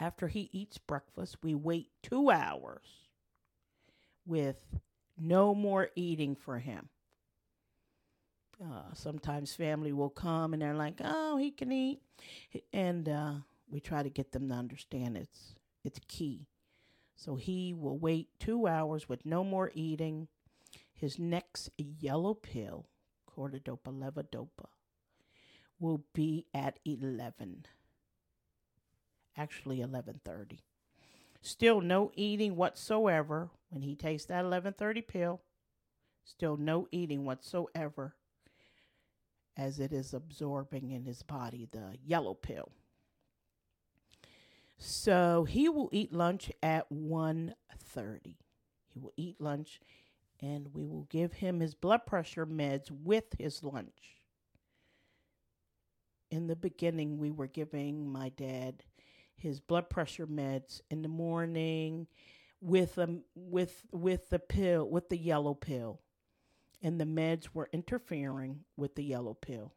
After 0.00 0.28
he 0.28 0.48
eats 0.50 0.78
breakfast, 0.78 1.36
we 1.42 1.54
wait 1.54 1.90
2 2.02 2.30
hours 2.30 2.86
with 4.24 4.64
no 5.18 5.54
more 5.54 5.90
eating 5.94 6.34
for 6.34 6.58
him. 6.58 6.88
Uh, 8.62 8.92
sometimes 8.94 9.54
family 9.54 9.92
will 9.92 10.10
come 10.10 10.52
and 10.52 10.60
they're 10.62 10.74
like, 10.74 11.00
"Oh, 11.02 11.36
he 11.36 11.50
can 11.50 11.72
eat," 11.72 12.02
and 12.72 13.08
uh, 13.08 13.34
we 13.70 13.80
try 13.80 14.02
to 14.02 14.10
get 14.10 14.32
them 14.32 14.48
to 14.48 14.54
understand 14.54 15.16
it's 15.16 15.54
it's 15.84 16.00
key. 16.08 16.46
So 17.16 17.36
he 17.36 17.74
will 17.74 17.98
wait 17.98 18.28
two 18.38 18.66
hours 18.66 19.08
with 19.08 19.24
no 19.26 19.44
more 19.44 19.70
eating. 19.74 20.28
His 20.94 21.18
next 21.18 21.70
yellow 21.78 22.34
pill, 22.34 22.86
cortidopa 23.26 23.90
levodopa, 23.90 24.66
will 25.78 26.04
be 26.12 26.46
at 26.52 26.78
eleven. 26.84 27.64
Actually, 29.40 29.80
eleven 29.80 30.20
thirty. 30.22 30.60
Still 31.40 31.80
no 31.80 32.12
eating 32.14 32.56
whatsoever 32.56 33.48
when 33.70 33.80
he 33.80 33.96
takes 33.96 34.26
that 34.26 34.44
1130 34.44 35.00
pill. 35.00 35.40
Still 36.24 36.58
no 36.58 36.88
eating 36.92 37.24
whatsoever 37.24 38.16
as 39.56 39.80
it 39.80 39.94
is 39.94 40.12
absorbing 40.12 40.90
in 40.90 41.06
his 41.06 41.22
body 41.22 41.66
the 41.72 41.96
yellow 42.04 42.34
pill. 42.34 42.70
So 44.76 45.44
he 45.44 45.70
will 45.70 45.88
eat 45.90 46.12
lunch 46.12 46.52
at 46.62 46.92
1:30. 46.92 48.36
He 48.88 48.98
will 48.98 49.14
eat 49.16 49.40
lunch 49.40 49.80
and 50.38 50.74
we 50.74 50.84
will 50.84 51.06
give 51.08 51.32
him 51.32 51.60
his 51.60 51.74
blood 51.74 52.04
pressure 52.04 52.44
meds 52.44 52.90
with 52.90 53.34
his 53.38 53.64
lunch. 53.64 54.18
In 56.30 56.46
the 56.46 56.56
beginning 56.56 57.16
we 57.16 57.30
were 57.30 57.46
giving 57.46 58.06
my 58.06 58.28
dad 58.28 58.84
his 59.40 59.60
blood 59.60 59.90
pressure 59.90 60.26
meds 60.26 60.80
in 60.90 61.02
the 61.02 61.08
morning 61.08 62.06
with 62.60 62.98
um 62.98 63.22
with 63.34 63.86
with 63.92 64.28
the 64.30 64.38
pill 64.38 64.88
with 64.88 65.08
the 65.08 65.18
yellow 65.18 65.54
pill. 65.54 66.00
And 66.82 66.98
the 66.98 67.04
meds 67.04 67.48
were 67.52 67.68
interfering 67.72 68.60
with 68.76 68.94
the 68.94 69.04
yellow 69.04 69.34
pill. 69.34 69.74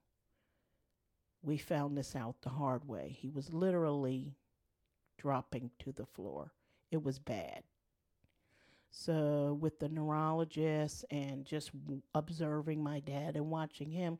We 1.42 1.58
found 1.58 1.98
this 1.98 2.16
out 2.16 2.36
the 2.42 2.50
hard 2.50 2.88
way. 2.88 3.18
He 3.20 3.30
was 3.30 3.52
literally 3.52 4.38
dropping 5.18 5.72
to 5.80 5.92
the 5.92 6.06
floor. 6.06 6.54
It 6.92 7.04
was 7.04 7.20
bad. 7.20 7.64
So 8.90 9.58
with 9.60 9.80
the 9.80 9.90
neurologist 9.90 11.04
and 11.12 11.46
just 11.46 11.72
observing 12.16 12.82
my 12.82 13.00
dad 13.02 13.36
and 13.36 13.50
watching 13.50 13.92
him 13.92 14.20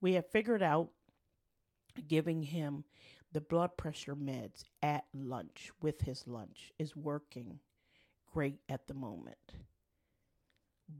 we 0.00 0.14
have 0.14 0.26
figured 0.26 0.62
out 0.62 0.90
giving 2.08 2.42
him 2.42 2.84
the 3.32 3.40
blood 3.40 3.76
pressure 3.76 4.14
meds 4.14 4.64
at 4.82 5.04
lunch 5.14 5.70
with 5.80 6.02
his 6.02 6.26
lunch 6.26 6.72
is 6.78 6.94
working 6.94 7.58
great 8.32 8.58
at 8.68 8.86
the 8.86 8.94
moment. 8.94 9.54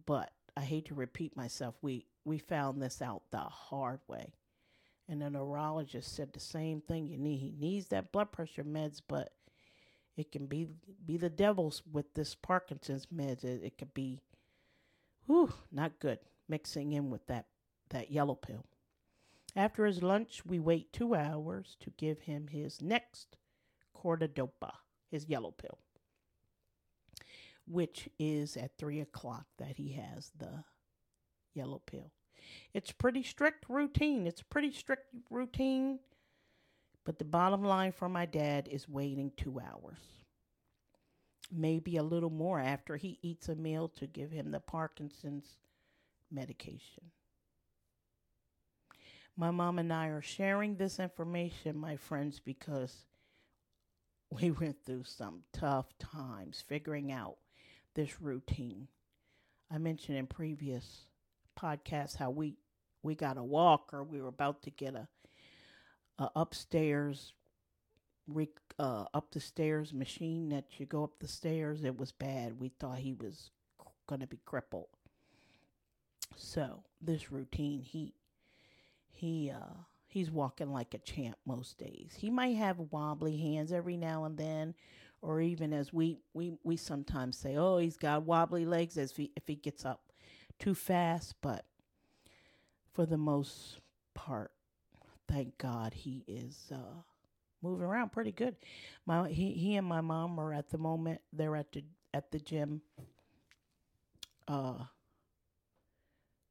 But 0.06 0.30
I 0.56 0.62
hate 0.62 0.86
to 0.86 0.94
repeat 0.94 1.36
myself. 1.36 1.74
We 1.82 2.06
we 2.24 2.38
found 2.38 2.80
this 2.80 3.02
out 3.02 3.22
the 3.30 3.38
hard 3.38 4.00
way. 4.06 4.32
And 5.08 5.20
the 5.20 5.28
neurologist 5.28 6.14
said 6.14 6.32
the 6.32 6.40
same 6.40 6.80
thing. 6.80 7.06
You 7.06 7.18
need 7.18 7.38
he 7.38 7.52
needs 7.58 7.88
that 7.88 8.12
blood 8.12 8.32
pressure 8.32 8.64
meds, 8.64 9.00
but 9.06 9.32
it 10.16 10.32
can 10.32 10.46
be 10.46 10.68
be 11.04 11.16
the 11.16 11.30
devil's 11.30 11.82
with 11.90 12.14
this 12.14 12.34
Parkinson's 12.34 13.06
meds. 13.06 13.44
It, 13.44 13.62
it 13.62 13.78
could 13.78 13.92
be 13.92 14.20
whew, 15.26 15.52
not 15.70 15.98
good 16.00 16.18
mixing 16.48 16.92
in 16.92 17.10
with 17.10 17.26
that 17.26 17.46
that 17.90 18.10
yellow 18.10 18.34
pill. 18.34 18.64
After 19.54 19.85
his 19.85 20.02
lunch, 20.02 20.42
we 20.47 20.59
wait 20.59 20.92
two 20.92 21.14
hours 21.14 21.76
to 21.80 21.90
give 21.90 22.21
him 22.21 22.49
his 22.49 22.80
next 22.80 23.37
cortidopa, 23.94 24.73
his 25.11 25.28
yellow 25.28 25.50
pill, 25.50 25.78
which 27.66 28.09
is 28.18 28.56
at 28.56 28.78
three 28.78 29.00
o'clock 29.00 29.47
that 29.59 29.76
he 29.76 29.92
has 29.92 30.32
the 30.38 30.64
yellow 31.54 31.82
pill. 31.85 32.11
It's 32.73 32.92
pretty 32.92 33.23
strict 33.23 33.68
routine. 33.68 34.26
It's 34.26 34.40
a 34.40 34.47
pretty 34.47 34.73
strict 34.73 35.14
routine, 35.30 36.00
but 37.04 37.18
the 37.18 37.25
bottom 37.25 37.62
line 37.62 37.92
for 37.92 38.09
my 38.09 38.26
dad 38.26 38.68
is 38.68 38.88
waiting 38.88 39.32
two 39.37 39.61
hours. 39.61 39.99
Maybe 41.54 41.99
a 41.99 42.02
little 42.02 42.30
more 42.30 42.59
after 42.59 42.97
he 42.97 43.18
eats 43.21 43.50
a 43.50 43.54
meal 43.54 43.88
to 43.97 44.06
give 44.06 44.30
him 44.30 44.50
the 44.50 44.61
Parkinson's 44.61 45.59
medication. 46.30 47.11
My 49.36 49.50
mom 49.50 49.78
and 49.78 49.92
I 49.92 50.08
are 50.08 50.22
sharing 50.22 50.76
this 50.76 50.98
information, 50.98 51.76
my 51.78 51.96
friends, 51.96 52.38
because 52.38 53.06
we 54.30 54.50
went 54.50 54.84
through 54.84 55.04
some 55.04 55.42
tough 55.52 55.86
times 55.98 56.62
figuring 56.66 57.12
out 57.12 57.36
this 57.94 58.20
routine. 58.20 58.88
I 59.70 59.78
mentioned 59.78 60.18
in 60.18 60.26
previous 60.26 61.06
podcasts 61.58 62.16
how 62.16 62.30
we 62.30 62.56
we 63.02 63.14
got 63.14 63.36
a 63.36 63.42
walker. 63.42 64.04
We 64.04 64.20
were 64.20 64.28
about 64.28 64.62
to 64.62 64.70
get 64.70 64.94
a, 64.94 65.08
a 66.18 66.30
upstairs 66.36 67.32
uh, 68.78 69.04
up 69.12 69.32
the 69.32 69.40
stairs 69.40 69.92
machine 69.92 70.50
that 70.50 70.64
you 70.78 70.86
go 70.86 71.04
up 71.04 71.18
the 71.18 71.28
stairs. 71.28 71.84
It 71.84 71.98
was 71.98 72.12
bad. 72.12 72.60
We 72.60 72.68
thought 72.68 72.98
he 72.98 73.12
was 73.12 73.50
going 74.06 74.20
to 74.20 74.26
be 74.26 74.40
crippled. 74.44 74.88
So 76.36 76.84
this 77.00 77.32
routine, 77.32 77.82
he 77.82 78.14
he 79.23 79.52
uh 79.52 79.76
he's 80.09 80.33
walking 80.33 80.73
like 80.73 80.95
a 80.95 80.99
champ 80.99 81.37
most 81.47 81.79
days. 81.79 82.12
He 82.19 82.29
might 82.29 82.57
have 82.57 82.79
wobbly 82.91 83.37
hands 83.37 83.71
every 83.71 83.97
now 83.97 84.25
and 84.25 84.37
then, 84.37 84.75
or 85.23 85.41
even 85.41 85.73
as 85.73 85.93
we 85.93 86.19
we 86.35 86.55
we 86.64 86.76
sometimes 86.76 87.38
say, 87.38 87.55
oh, 87.57 87.79
he's 87.79 87.97
got 87.97 88.25
wobbly 88.25 88.64
legs 88.67 88.99
as 88.99 89.12
he, 89.12 89.31
if 89.37 89.45
he 89.47 89.55
gets 89.55 89.85
up 89.85 90.00
too 90.59 90.75
fast. 90.75 91.37
But 91.41 91.64
for 92.93 93.07
the 93.07 93.17
most 93.17 93.79
part, 94.12 94.50
thank 95.29 95.57
God 95.57 95.95
he 95.95 96.25
is 96.26 96.73
uh, 96.75 97.02
moving 97.62 97.87
around 97.87 98.11
pretty 98.11 98.33
good. 98.33 98.57
My 99.07 99.29
he 99.29 99.52
he 99.52 99.76
and 99.76 99.87
my 99.87 100.00
mom 100.00 100.37
are 100.41 100.52
at 100.52 100.71
the 100.71 100.79
moment 100.79 101.21
they're 101.33 101.55
at 101.55 101.71
the 101.71 101.85
at 102.12 102.33
the 102.33 102.41
gym. 102.41 102.83
Uh, 104.49 104.83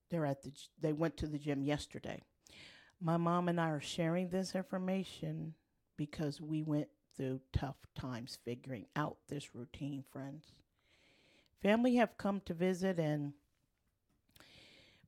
they're 0.09 0.25
at 0.25 0.41
the 0.41 0.53
they 0.79 0.93
went 0.93 1.17
to 1.17 1.27
the 1.27 1.37
gym 1.37 1.63
yesterday. 1.63 2.21
My 3.03 3.17
mom 3.17 3.49
and 3.49 3.59
I 3.59 3.71
are 3.71 3.81
sharing 3.81 4.29
this 4.29 4.53
information 4.53 5.55
because 5.97 6.39
we 6.39 6.61
went 6.61 6.87
through 7.17 7.41
tough 7.51 7.77
times 7.95 8.37
figuring 8.45 8.85
out 8.95 9.17
this 9.27 9.55
routine, 9.55 10.03
friends. 10.11 10.53
Family 11.63 11.95
have 11.95 12.17
come 12.17 12.41
to 12.45 12.53
visit 12.53 12.99
and 12.99 13.33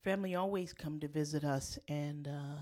family 0.04 0.34
always 0.34 0.74
come 0.74 1.00
to 1.02 1.08
visit 1.08 1.44
us 1.44 1.78
and 1.88 2.28
uh, 2.28 2.62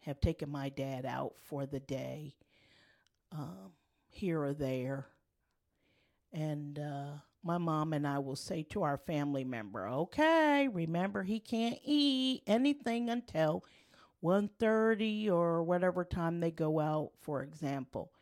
have 0.00 0.20
taken 0.20 0.50
my 0.50 0.68
dad 0.68 1.06
out 1.06 1.32
for 1.42 1.64
the 1.64 1.80
day 1.80 2.34
um, 3.32 3.72
here 4.08 4.42
or 4.42 4.52
there. 4.52 5.06
And 6.34 6.78
uh, 6.78 7.12
my 7.42 7.56
mom 7.56 7.94
and 7.94 8.06
I 8.06 8.18
will 8.18 8.36
say 8.36 8.62
to 8.70 8.82
our 8.82 8.98
family 8.98 9.44
member, 9.44 9.88
okay, 9.88 10.68
remember 10.68 11.22
he 11.22 11.40
can't 11.40 11.78
eat 11.82 12.42
anything 12.46 13.08
until 13.08 13.64
1.30 14.22 15.30
or 15.30 15.62
whatever 15.62 16.04
time 16.04 16.40
they 16.40 16.50
go 16.50 16.80
out, 16.80 17.12
for 17.20 17.42
example. 17.42 18.12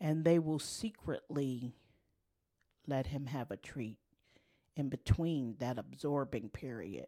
And 0.00 0.24
they 0.24 0.38
will 0.38 0.58
secretly 0.58 1.74
let 2.86 3.08
him 3.08 3.26
have 3.26 3.50
a 3.50 3.56
treat 3.56 3.98
in 4.76 4.88
between 4.88 5.56
that 5.58 5.78
absorbing 5.78 6.48
period. 6.48 7.06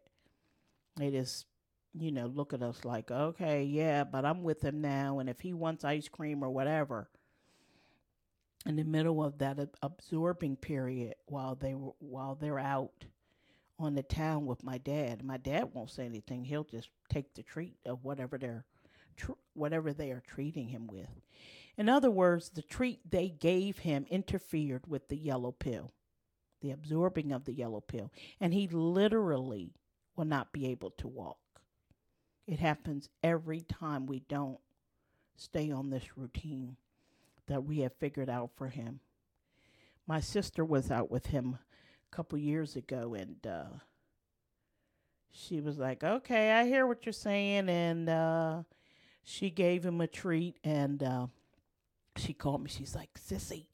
They 0.95 1.09
just, 1.09 1.45
you 1.93 2.11
know, 2.11 2.27
look 2.27 2.53
at 2.53 2.61
us 2.61 2.85
like, 2.85 3.09
okay, 3.09 3.63
yeah, 3.63 4.03
but 4.03 4.25
I'm 4.25 4.43
with 4.43 4.63
him 4.63 4.79
now. 4.79 5.19
And 5.19 5.29
if 5.29 5.39
he 5.39 5.53
wants 5.53 5.83
ice 5.83 6.07
cream 6.07 6.43
or 6.43 6.51
whatever, 6.51 7.09
in 8.65 8.75
the 8.75 8.83
middle 8.83 9.23
of 9.23 9.39
that 9.39 9.59
absorbing 9.81 10.55
period 10.55 11.15
while 11.25 11.55
they 11.55 11.71
while 11.71 12.35
they're 12.35 12.59
out 12.59 13.05
on 13.79 13.95
the 13.95 14.03
town 14.03 14.45
with 14.45 14.63
my 14.63 14.77
dad. 14.77 15.23
My 15.23 15.37
dad 15.37 15.69
won't 15.73 15.89
say 15.89 16.05
anything. 16.05 16.45
He'll 16.45 16.63
just 16.63 16.89
take 17.09 17.33
the 17.33 17.43
treat 17.43 17.77
of 17.85 18.03
whatever 18.03 18.37
they're 18.37 18.65
tr- 19.17 19.31
whatever 19.53 19.93
they 19.93 20.11
are 20.11 20.23
treating 20.25 20.69
him 20.69 20.87
with. 20.87 21.09
In 21.77 21.89
other 21.89 22.11
words, 22.11 22.49
the 22.49 22.61
treat 22.61 22.99
they 23.09 23.29
gave 23.29 23.79
him 23.79 24.05
interfered 24.09 24.87
with 24.87 25.07
the 25.07 25.17
yellow 25.17 25.51
pill, 25.51 25.93
the 26.61 26.71
absorbing 26.71 27.31
of 27.31 27.45
the 27.45 27.53
yellow 27.53 27.81
pill, 27.81 28.11
and 28.39 28.53
he 28.53 28.67
literally 28.67 29.73
will 30.15 30.25
not 30.25 30.53
be 30.53 30.67
able 30.67 30.91
to 30.91 31.07
walk. 31.07 31.37
It 32.45 32.59
happens 32.59 33.09
every 33.23 33.61
time 33.61 34.05
we 34.05 34.19
don't 34.19 34.59
stay 35.35 35.71
on 35.71 35.89
this 35.89 36.17
routine 36.17 36.77
that 37.47 37.63
we 37.63 37.79
have 37.79 37.93
figured 37.93 38.29
out 38.29 38.51
for 38.55 38.67
him. 38.67 38.99
My 40.05 40.19
sister 40.19 40.63
was 40.63 40.91
out 40.91 41.09
with 41.09 41.27
him 41.27 41.57
couple 42.13 42.37
years 42.37 42.75
ago 42.75 43.15
and 43.15 43.47
uh, 43.47 43.65
she 45.31 45.61
was 45.61 45.79
like, 45.79 46.03
"Okay, 46.03 46.51
I 46.51 46.65
hear 46.65 46.85
what 46.85 47.05
you're 47.05 47.13
saying," 47.13 47.67
and 47.67 48.07
uh, 48.07 48.63
she 49.23 49.49
gave 49.49 49.83
him 49.83 49.99
a 49.99 50.07
treat, 50.07 50.57
and 50.63 51.01
uh, 51.01 51.27
she 52.15 52.33
called 52.33 52.63
me. 52.63 52.69
She's 52.69 52.95
like, 52.95 53.09
"Sissy, 53.19 53.65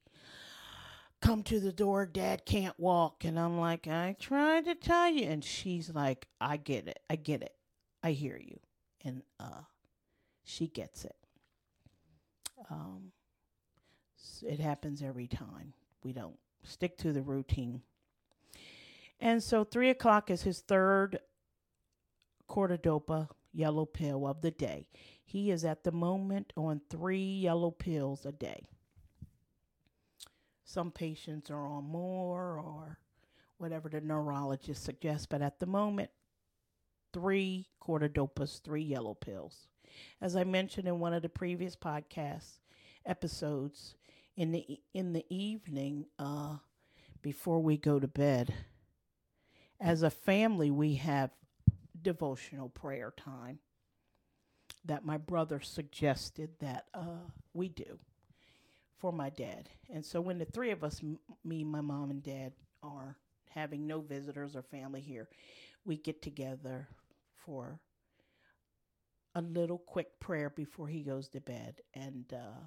come 1.22 1.44
to 1.44 1.60
the 1.60 1.74
door. 1.74 2.06
Dad 2.06 2.46
can't 2.46 2.80
walk," 2.80 3.26
and 3.26 3.38
I'm 3.38 3.60
like, 3.60 3.88
"I 3.88 4.16
tried 4.20 4.66
to 4.66 4.76
tell 4.76 5.10
you," 5.10 5.26
and 5.26 5.44
she's 5.44 5.90
like, 5.94 6.28
"I 6.40 6.56
get 6.58 6.88
it. 6.88 7.00
I 7.10 7.18
get 7.18 7.42
it. 7.42 7.54
I 8.02 8.12
hear 8.12 8.38
you," 8.38 8.60
and 9.04 9.22
uh, 9.40 9.64
she 10.46 10.68
gets 10.68 11.04
it. 11.04 11.18
Um, 12.70 13.12
it 14.42 14.60
happens 14.60 15.02
every 15.02 15.28
time. 15.28 15.74
We 16.04 16.14
don't 16.14 16.38
stick 16.64 16.98
to 17.00 17.12
the 17.12 17.22
routine. 17.22 17.82
And 19.20 19.44
so, 19.44 19.64
three 19.64 19.90
o'clock 19.90 20.30
is 20.30 20.44
his 20.44 20.62
third 20.62 21.20
Cordodopa 22.50 23.30
yellow 23.54 23.86
pill 23.86 24.26
of 24.26 24.42
the 24.42 24.52
day. 24.52 24.88
He 25.26 25.52
is 25.52 25.66
at 25.66 25.84
the 25.84 25.92
moment 25.92 26.54
on 26.56 26.82
three 26.90 27.40
yellow 27.40 27.72
pills 27.72 28.26
a 28.26 28.32
day. 28.32 28.68
Some 30.64 30.92
patients 30.92 31.50
are 31.50 31.68
on 31.68 31.84
more 31.84 32.60
or 32.60 33.00
whatever 33.58 33.90
the 33.90 34.02
neurologist 34.02 34.84
suggests, 34.84 35.26
but 35.26 35.42
at 35.42 35.60
the 35.60 35.66
moment, 35.66 36.12
three 37.12 37.68
cordodopas, 37.82 38.62
three 38.62 38.84
yellow 38.84 39.14
pills. 39.14 39.68
As 40.22 40.36
I 40.36 40.44
mentioned 40.44 40.88
in 40.88 41.00
one 41.00 41.14
of 41.14 41.22
the 41.22 41.30
previous 41.30 41.76
podcast 41.76 42.60
episodes, 43.06 43.96
in 44.38 44.52
the 44.52 44.80
in 44.94 45.14
the 45.14 45.26
evening, 45.30 46.06
uh, 46.18 46.58
before 47.22 47.60
we 47.60 47.76
go 47.76 48.00
to 48.00 48.08
bed, 48.08 48.54
as 49.80 50.04
a 50.04 50.10
family, 50.10 50.72
we 50.72 50.96
have 50.96 51.32
devotional 52.02 52.70
prayer 52.70 53.14
time 53.16 53.60
that 54.86 55.06
my 55.06 55.18
brother 55.18 55.60
suggested 55.60 56.52
that 56.60 56.86
uh, 56.94 57.28
we 57.54 57.70
do 57.70 58.00
for 58.98 59.12
my 59.12 59.30
dad. 59.30 59.70
And 59.94 60.06
so 60.06 60.22
when 60.22 60.38
the 60.40 60.46
three 60.46 60.72
of 60.72 60.84
us, 60.84 61.00
m- 61.04 61.20
me, 61.44 61.64
my 61.64 61.82
mom, 61.82 62.12
and 62.12 62.24
dad, 62.24 62.54
are 62.84 63.18
having 63.50 63.88
no 63.88 64.02
visitors 64.02 64.56
or 64.56 64.62
family 64.62 65.02
here, 65.02 65.30
we 65.86 65.98
get 65.98 66.22
together 66.22 66.88
for 67.46 67.80
a 69.36 69.42
little 69.42 69.78
quick 69.78 70.20
prayer 70.20 70.50
before 70.50 70.88
he 70.88 71.02
goes 71.02 71.30
to 71.30 71.42
bed. 71.42 71.82
And 71.94 72.26
uh, 72.34 72.66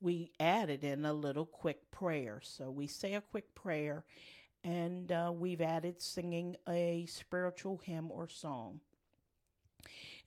we 0.00 0.32
added 0.40 0.84
in 0.84 1.04
a 1.04 1.12
little 1.12 1.46
quick 1.46 1.90
prayer. 1.90 2.40
So 2.42 2.70
we 2.70 2.86
say 2.86 3.14
a 3.14 3.20
quick 3.20 3.54
prayer 3.54 4.04
and 4.62 5.10
uh, 5.10 5.32
we've 5.34 5.60
added 5.60 6.00
singing 6.00 6.56
a 6.68 7.06
spiritual 7.06 7.78
hymn 7.78 8.10
or 8.10 8.28
song. 8.28 8.80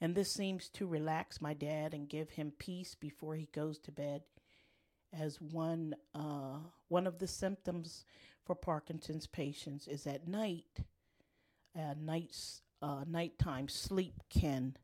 And 0.01 0.15
this 0.15 0.31
seems 0.31 0.69
to 0.69 0.87
relax 0.87 1.39
my 1.39 1.53
dad 1.53 1.93
and 1.93 2.09
give 2.09 2.31
him 2.31 2.51
peace 2.57 2.95
before 2.95 3.35
he 3.35 3.47
goes 3.53 3.79
to 3.79 3.91
bed. 3.91 4.23
As 5.17 5.39
one 5.39 5.93
uh, 6.15 6.57
one 6.87 7.05
of 7.05 7.19
the 7.19 7.27
symptoms 7.27 8.03
for 8.43 8.55
Parkinson's 8.55 9.27
patients 9.27 9.87
is 9.87 10.07
at 10.07 10.27
night, 10.27 10.79
uh, 11.77 11.93
nights 11.99 12.61
uh, 12.81 13.03
nighttime 13.07 13.69
sleep 13.69 14.15
can 14.29 14.75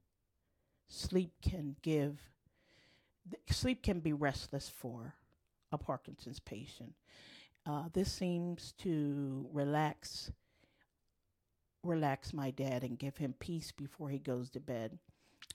sleep 0.87 1.33
can 1.41 1.75
give 1.81 2.21
sleep 3.49 3.83
can 3.83 3.99
be 3.99 4.13
restless 4.13 4.69
for 4.69 5.15
a 5.71 5.77
Parkinson's 5.77 6.39
patient. 6.39 6.93
Uh, 7.65 7.83
this 7.93 8.11
seems 8.11 8.73
to 8.79 9.47
relax 9.51 10.31
relax 11.83 12.33
my 12.33 12.51
dad 12.51 12.83
and 12.83 12.99
give 12.99 13.15
him 13.17 13.33
peace 13.39 13.71
before 13.71 14.09
he 14.09 14.19
goes 14.19 14.49
to 14.49 14.59
bed. 14.59 14.99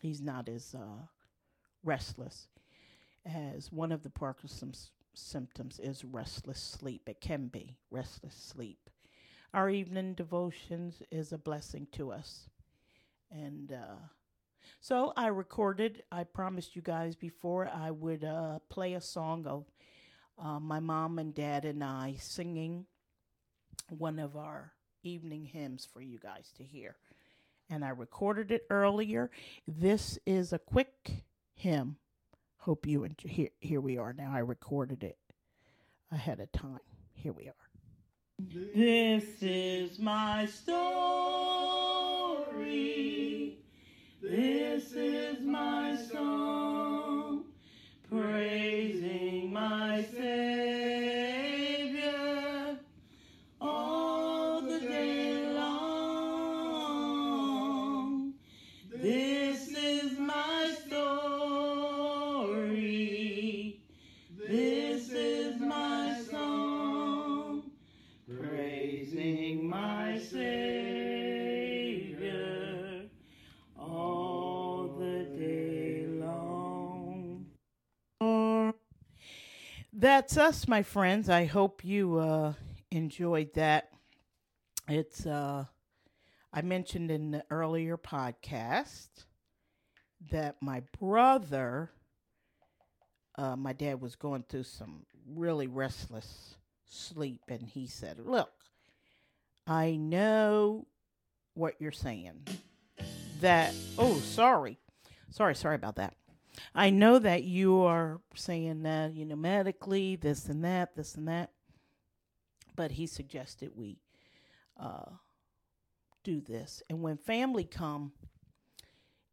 He's 0.00 0.22
not 0.22 0.48
as 0.48 0.74
uh, 0.74 1.06
restless 1.82 2.48
as 3.26 3.70
one 3.72 3.92
of 3.92 4.02
the 4.02 4.10
Parkinson's 4.10 4.90
symptoms 5.14 5.78
is 5.78 6.04
restless 6.04 6.58
sleep. 6.58 7.08
It 7.08 7.20
can 7.20 7.48
be 7.48 7.76
restless 7.90 8.34
sleep. 8.34 8.78
Our 9.52 9.70
evening 9.70 10.14
devotions 10.14 11.02
is 11.10 11.32
a 11.32 11.38
blessing 11.38 11.86
to 11.92 12.10
us. 12.10 12.48
And 13.30 13.72
uh, 13.72 13.96
so 14.80 15.12
I 15.16 15.28
recorded, 15.28 16.02
I 16.10 16.24
promised 16.24 16.74
you 16.74 16.82
guys 16.82 17.14
before 17.14 17.68
I 17.68 17.90
would 17.90 18.24
uh, 18.24 18.58
play 18.68 18.94
a 18.94 19.00
song 19.00 19.46
of 19.46 19.64
uh, 20.42 20.58
my 20.60 20.80
mom 20.80 21.18
and 21.18 21.34
dad 21.34 21.64
and 21.64 21.82
I 21.82 22.16
singing 22.18 22.86
one 23.88 24.18
of 24.18 24.36
our 24.36 24.72
evening 25.02 25.44
hymns 25.44 25.86
for 25.92 26.00
you 26.00 26.18
guys 26.18 26.52
to 26.56 26.64
hear. 26.64 26.96
And 27.70 27.84
I 27.84 27.90
recorded 27.90 28.50
it 28.50 28.66
earlier. 28.70 29.30
This 29.66 30.18
is 30.26 30.52
a 30.52 30.58
quick 30.58 31.24
hymn. 31.54 31.96
Hope 32.58 32.86
you 32.86 33.04
enjoy. 33.04 33.28
Here, 33.28 33.50
here 33.60 33.80
we 33.80 33.98
are 33.98 34.12
now. 34.12 34.32
I 34.32 34.40
recorded 34.40 35.02
it 35.02 35.18
ahead 36.10 36.40
of 36.40 36.50
time. 36.52 36.80
Here 37.12 37.32
we 37.32 37.48
are. 37.48 37.54
This 38.38 39.24
is 39.42 39.98
my 39.98 40.46
story. 40.46 40.74
That's 80.24 80.38
us, 80.38 80.66
my 80.66 80.82
friends. 80.82 81.28
I 81.28 81.44
hope 81.44 81.84
you 81.84 82.16
uh, 82.16 82.54
enjoyed 82.90 83.52
that. 83.56 83.90
It's 84.88 85.26
uh, 85.26 85.66
I 86.50 86.62
mentioned 86.62 87.10
in 87.10 87.32
the 87.32 87.44
earlier 87.50 87.98
podcast 87.98 89.08
that 90.30 90.56
my 90.62 90.82
brother, 90.98 91.90
uh, 93.36 93.56
my 93.56 93.74
dad 93.74 94.00
was 94.00 94.16
going 94.16 94.44
through 94.48 94.62
some 94.62 95.04
really 95.28 95.66
restless 95.66 96.54
sleep, 96.86 97.42
and 97.48 97.60
he 97.60 97.86
said, 97.86 98.18
"Look, 98.18 98.52
I 99.66 99.96
know 99.96 100.86
what 101.52 101.74
you're 101.78 101.92
saying. 101.92 102.46
That 103.42 103.74
oh, 103.98 104.14
sorry, 104.20 104.78
sorry, 105.28 105.54
sorry 105.54 105.74
about 105.74 105.96
that." 105.96 106.14
I 106.74 106.90
know 106.90 107.18
that 107.18 107.44
you 107.44 107.82
are 107.82 108.20
saying 108.34 108.82
that, 108.82 109.14
you 109.14 109.24
know, 109.24 109.36
medically, 109.36 110.16
this 110.16 110.46
and 110.46 110.64
that, 110.64 110.94
this 110.96 111.14
and 111.14 111.28
that. 111.28 111.50
But 112.76 112.92
he 112.92 113.06
suggested 113.06 113.70
we 113.74 113.98
uh, 114.78 115.10
do 116.22 116.40
this. 116.40 116.82
And 116.88 117.02
when 117.02 117.16
family 117.16 117.64
come, 117.64 118.12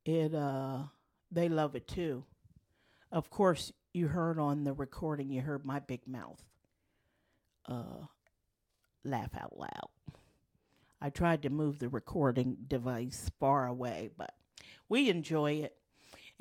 it 0.06 0.34
uh, 0.34 0.84
they 1.32 1.50
love 1.50 1.76
it 1.76 1.88
too. 1.88 2.24
Of 3.12 3.30
course, 3.30 3.72
you 3.94 4.08
heard 4.08 4.40
on 4.40 4.64
the 4.64 4.74
recording, 4.74 5.32
you 5.32 5.42
heard 5.42 5.66
my 5.66 5.80
big 5.80 6.08
mouth 6.08 6.44
uh, 7.68 8.06
laugh 9.04 9.32
out 9.40 9.58
loud. 9.58 9.90
I 11.02 11.10
tried 11.10 11.42
to 11.44 11.50
move 11.50 11.80
the 11.80 11.90
recording 11.90 12.58
device 12.68 13.32
far 13.40 13.66
away, 13.66 14.12
but 14.18 14.34
we 14.88 15.10
enjoy 15.10 15.54
it. 15.54 15.76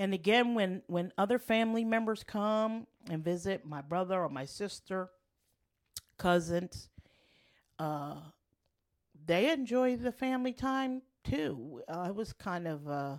And 0.01 0.15
again, 0.15 0.55
when 0.55 0.81
when 0.87 1.13
other 1.19 1.39
family 1.39 1.85
members 1.85 2.25
come 2.25 2.87
and 3.11 3.23
visit, 3.23 3.67
my 3.67 3.83
brother 3.83 4.19
or 4.19 4.31
my 4.31 4.47
sister, 4.47 5.11
cousins, 6.17 6.89
uh, 7.79 8.15
they 9.27 9.53
enjoy 9.53 9.97
the 9.97 10.11
family 10.11 10.55
time 10.55 11.03
too. 11.23 11.83
I 11.87 12.13
was 12.13 12.33
kind 12.33 12.67
of 12.67 12.89
uh, 12.89 13.19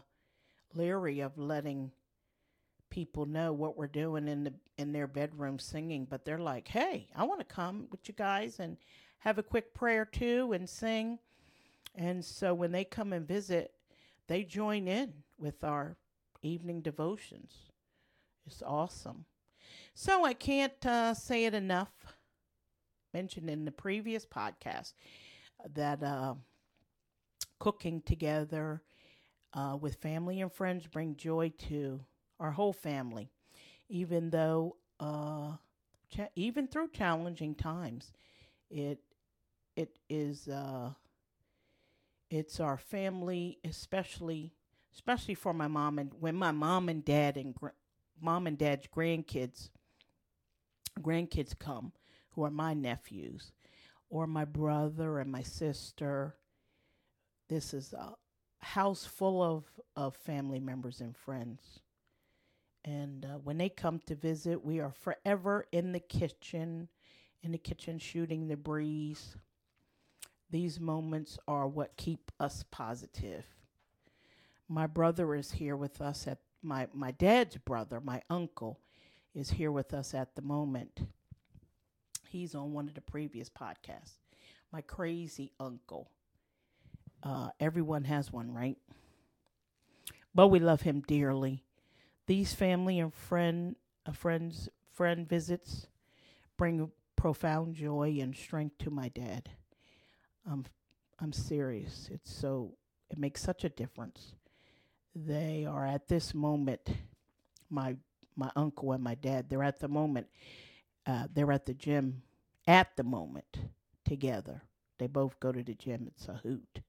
leery 0.74 1.20
of 1.20 1.38
letting 1.38 1.92
people 2.90 3.28
know 3.28 3.54
what 3.54 3.78
we're 3.78 3.86
doing 3.86 4.28
in 4.28 4.44
the 4.46 4.54
in 4.80 4.92
their 4.92 5.06
bedroom 5.06 5.60
singing, 5.60 6.08
but 6.10 6.26
they're 6.26 6.40
like, 6.40 6.68
"Hey, 6.68 7.10
I 7.16 7.26
want 7.26 7.42
to 7.42 7.46
come 7.46 7.90
with 7.92 8.08
you 8.08 8.16
guys 8.16 8.60
and 8.60 8.76
have 9.20 9.38
a 9.38 9.44
quick 9.44 9.76
prayer 9.76 10.04
too 10.04 10.52
and 10.54 10.68
sing." 10.68 11.20
And 11.94 12.26
so 12.26 12.56
when 12.56 12.72
they 12.72 12.86
come 12.86 13.14
and 13.14 13.28
visit, 13.28 13.72
they 14.26 14.44
join 14.44 14.88
in 14.88 15.14
with 15.38 15.64
our 15.64 15.96
evening 16.42 16.82
devotions. 16.82 17.54
It's 18.46 18.62
awesome. 18.66 19.26
So 19.94 20.26
I 20.26 20.34
can't 20.34 20.86
uh, 20.86 21.14
say 21.14 21.46
it 21.46 21.54
enough. 21.54 21.92
Mentioned 23.14 23.50
in 23.50 23.66
the 23.66 23.72
previous 23.72 24.26
podcast 24.26 24.94
that 25.74 26.02
uh, 26.02 26.36
cooking 27.60 28.02
together 28.02 28.82
uh, 29.54 29.78
with 29.80 29.96
family 29.96 30.42
and 30.42 30.52
friends 30.52 30.88
bring 30.88 31.16
joy 31.16 31.52
to 31.58 32.00
our 32.40 32.52
whole 32.52 32.74
family, 32.74 33.30
even 33.90 34.30
though 34.30 34.78
uh, 35.00 35.54
cha- 36.10 36.30
even 36.36 36.68
through 36.68 36.90
challenging 36.90 37.54
times, 37.56 38.12
it 38.70 39.00
it 39.76 39.98
is 40.10 40.48
uh, 40.48 40.92
it's 42.30 42.60
our 42.60 42.78
family, 42.78 43.60
especially 43.64 44.54
especially 44.94 45.36
for 45.36 45.54
my 45.54 45.68
mom 45.68 46.00
and 46.00 46.12
when 46.20 46.36
my 46.36 46.52
mom 46.52 46.90
and 46.90 47.06
dad 47.06 47.38
and 47.38 47.56
gr- 47.56 47.70
mom 48.20 48.48
and 48.48 48.58
dad's 48.58 48.88
grandkids 48.88 49.70
grandkids 51.00 51.58
come 51.58 51.92
who 52.32 52.44
are 52.44 52.52
my 52.52 52.74
nephews 52.74 53.52
or 54.10 54.28
my 54.28 54.46
brother 54.46 55.20
and 55.20 55.32
my 55.32 55.42
sister 55.42 56.36
this 57.48 57.74
is 57.74 57.94
a 57.94 58.14
house 58.62 59.06
full 59.06 59.44
of, 59.44 59.66
of 59.96 60.16
family 60.16 60.60
members 60.60 61.02
and 61.02 61.16
friends. 61.18 61.82
And 62.86 63.26
uh, 63.26 63.38
when 63.44 63.58
they 63.58 63.70
come 63.70 64.00
to 64.08 64.16
visit 64.16 64.64
we 64.64 64.80
are 64.80 64.94
forever 64.94 65.66
in 65.72 65.92
the 65.92 66.00
kitchen 66.00 66.88
in 67.44 67.52
the 67.52 67.58
kitchen 67.58 67.98
shooting 68.00 68.48
the 68.48 68.56
breeze. 68.56 69.36
These 70.50 70.80
moments 70.80 71.38
are 71.48 71.68
what 71.68 71.98
keep 71.98 72.32
us 72.40 72.64
positive 72.72 73.46
my 74.72 74.88
brother 74.88 75.36
is 75.36 75.52
here 75.52 75.76
with 75.76 76.00
us 76.00 76.28
at 76.28 76.38
my 76.64 76.88
my 76.94 77.12
dad's 77.12 77.58
brother, 77.58 78.00
my 78.00 78.22
uncle, 78.30 78.80
is 79.36 79.52
here 79.52 79.72
with 79.72 79.94
us 79.94 80.14
at 80.14 80.36
the 80.36 80.42
moment. 80.42 81.08
He's 82.30 82.56
on 82.56 82.72
one 82.72 82.88
of 82.88 82.94
the 82.94 83.02
previous 83.02 83.50
podcasts. 83.50 84.16
My 84.72 84.80
crazy 84.80 85.52
uncle. 85.60 86.10
Uh, 87.22 87.50
everyone 87.60 88.06
has 88.06 88.32
one, 88.32 88.54
right? 88.54 88.78
But 90.34 90.48
we 90.48 90.60
love 90.60 90.82
him 90.82 91.02
dearly. 91.06 91.64
These 92.26 92.54
family 92.54 93.00
and 93.00 93.14
friend 93.14 93.76
uh, 94.06 94.14
friends 94.14 94.70
friend 94.94 95.28
visits 95.28 95.88
bring 96.56 96.92
profound 97.18 97.76
joy 97.76 98.20
and 98.22 98.34
strength 98.34 98.78
to 98.80 98.90
my 98.90 99.10
dad. 99.10 99.50
I'm 100.50 100.66
I'm 101.20 101.34
serious. 101.34 102.10
It's 102.10 102.34
so 102.34 102.78
it 103.10 103.18
makes 103.18 103.42
such 103.42 103.66
a 103.66 103.70
difference 103.70 104.36
they 105.16 105.66
are 105.66 105.86
at 105.86 106.08
this 106.08 106.34
moment 106.34 106.90
my 107.70 107.96
my 108.36 108.50
uncle 108.56 108.92
and 108.92 109.04
my 109.04 109.16
dad 109.16 109.50
they're 109.50 109.64
at 109.64 109.80
the 109.80 109.88
moment 109.88 110.28
uh, 111.06 111.28
they're 111.34 111.52
at 111.52 111.66
the 111.66 111.74
gym 111.74 112.22
at 112.68 112.96
the 112.96 113.04
moment 113.04 113.58
together. 114.06 114.64
They 115.00 115.08
both 115.08 115.40
go 115.40 115.52
to 115.52 115.64
the 115.64 115.74
gym. 115.74 116.06
It's 116.08 116.28
a 116.28 116.42
hoot. 116.44 116.82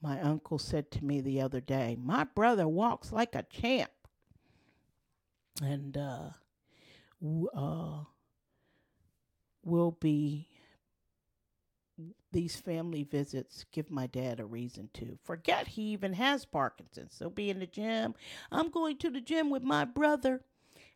My 0.00 0.20
uncle 0.20 0.58
said 0.58 0.90
to 0.92 1.04
me 1.04 1.20
the 1.20 1.40
other 1.40 1.60
day 1.60 1.96
my 1.98 2.24
brother 2.24 2.68
walks 2.68 3.12
like 3.12 3.34
a 3.34 3.42
champ. 3.42 3.90
And 5.60 5.96
uh, 5.96 6.30
uh, 7.56 8.04
we'll 9.64 9.90
be 9.90 10.48
these 12.32 12.56
family 12.56 13.02
visits 13.02 13.64
give 13.72 13.90
my 13.90 14.06
dad 14.06 14.40
a 14.40 14.44
reason 14.44 14.90
to 14.94 15.18
forget 15.24 15.66
he 15.68 15.82
even 15.82 16.12
has 16.12 16.44
Parkinson's. 16.44 17.18
He'll 17.18 17.30
be 17.30 17.50
in 17.50 17.58
the 17.58 17.66
gym. 17.66 18.14
I'm 18.52 18.70
going 18.70 18.98
to 18.98 19.10
the 19.10 19.20
gym 19.20 19.50
with 19.50 19.62
my 19.62 19.84
brother. 19.84 20.42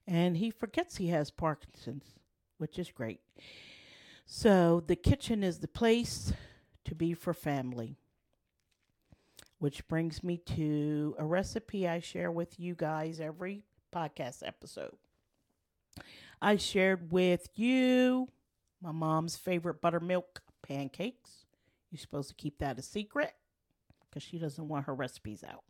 And 0.07 0.37
he 0.37 0.51
forgets 0.51 0.97
he 0.97 1.09
has 1.09 1.31
Parkinson's, 1.31 2.19
which 2.59 2.79
is 2.79 2.91
great. 2.91 3.21
So 4.27 4.83
the 4.87 4.97
kitchen 4.97 5.43
is 5.43 5.59
the 5.59 5.69
place 5.69 6.33
to 6.85 6.95
be 6.95 7.15
for 7.15 7.33
family. 7.33 7.97
Which 9.59 9.87
brings 9.87 10.25
me 10.25 10.38
to 10.57 11.15
a 11.19 11.25
recipe 11.25 11.87
I 11.87 12.01
share 12.01 12.33
with 12.33 12.59
you 12.59 12.75
guys 12.75 13.21
every 13.21 13.62
podcast 13.95 14.43
episode. 14.45 14.97
I 16.41 16.57
shared 16.57 17.12
with 17.12 17.49
you 17.55 18.29
my 18.83 18.91
mom's 18.91 19.37
favorite 19.37 19.81
buttermilk 19.81 20.43
pancakes. 20.62 21.46
You're 21.90 21.98
supposed 21.98 22.29
to 22.31 22.35
keep 22.35 22.59
that 22.59 22.79
a 22.79 22.83
secret 22.83 23.35
because 24.09 24.22
she 24.22 24.38
doesn't 24.38 24.68
want 24.68 24.87
her 24.87 24.94
recipes 24.94 25.44
out. 25.46 25.64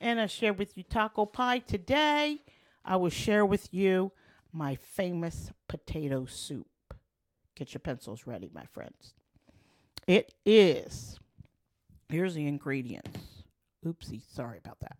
And 0.00 0.20
I 0.20 0.26
share 0.26 0.52
with 0.52 0.76
you 0.76 0.82
taco 0.82 1.26
pie 1.26 1.58
today. 1.60 2.42
I 2.84 2.96
will 2.96 3.10
share 3.10 3.46
with 3.46 3.72
you 3.72 4.12
my 4.52 4.76
famous 4.76 5.50
potato 5.68 6.26
soup. 6.26 6.66
Get 7.54 7.72
your 7.74 7.80
pencils 7.80 8.26
ready, 8.26 8.50
my 8.52 8.64
friends. 8.66 9.14
It 10.06 10.34
is. 10.44 11.18
Here's 12.08 12.34
the 12.34 12.46
ingredients. 12.46 13.18
Oopsie, 13.84 14.22
sorry 14.32 14.58
about 14.58 14.80
that. 14.80 14.96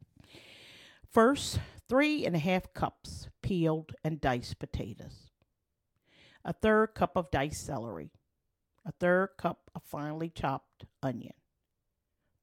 First, 1.10 1.60
three 1.88 2.24
and 2.26 2.34
a 2.34 2.40
half 2.40 2.72
cups 2.74 3.28
peeled 3.42 3.92
and 4.02 4.20
diced 4.20 4.58
potatoes, 4.58 5.30
a 6.44 6.52
third 6.52 6.94
cup 6.94 7.16
of 7.16 7.30
diced 7.30 7.64
celery, 7.64 8.10
a 8.86 8.92
third 8.92 9.30
cup 9.38 9.70
of 9.74 9.82
finely 9.82 10.28
chopped 10.28 10.84
onion, 11.02 11.34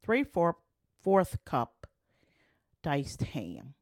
three 0.03 0.23
four, 0.23 0.57
fourth 1.01 1.43
cup 1.45 1.87
diced 2.83 3.21
ham, 3.21 3.75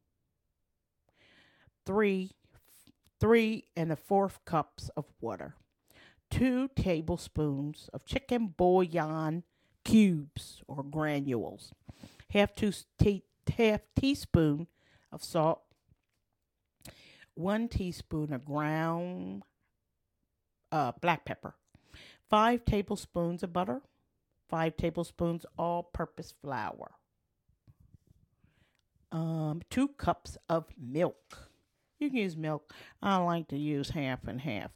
three 1.85 2.31
three 3.19 3.65
and 3.75 3.91
a 3.91 3.95
fourth 3.95 4.39
cups 4.45 4.89
of 4.95 5.05
water, 5.19 5.55
two 6.29 6.69
tablespoons 6.75 7.89
of 7.93 8.05
chicken 8.05 8.47
bouillon 8.47 9.43
cubes 9.83 10.61
or 10.67 10.83
granules, 10.83 11.73
half 12.31 12.53
two 12.55 12.71
te- 12.97 13.23
half 13.57 13.81
teaspoon 13.99 14.67
of 15.11 15.23
salt, 15.23 15.61
one 17.33 17.67
teaspoon 17.67 18.33
of 18.33 18.45
ground 18.45 19.43
uh, 20.71 20.91
black 21.01 21.25
pepper, 21.25 21.55
5 22.29 22.65
tablespoons 22.65 23.43
of 23.43 23.53
butter, 23.53 23.81
5 24.49 24.77
tablespoons 24.77 25.45
all 25.57 25.83
purpose 25.83 26.33
flour, 26.41 26.91
um, 29.11 29.61
2 29.69 29.87
cups 29.89 30.37
of 30.47 30.65
milk, 30.77 31.49
You 31.99 32.09
can 32.09 32.19
use 32.19 32.37
milk. 32.37 32.73
I 33.01 33.17
like 33.17 33.49
to 33.49 33.57
use 33.57 33.89
half 33.89 34.25
and 34.27 34.39
half. 34.41 34.71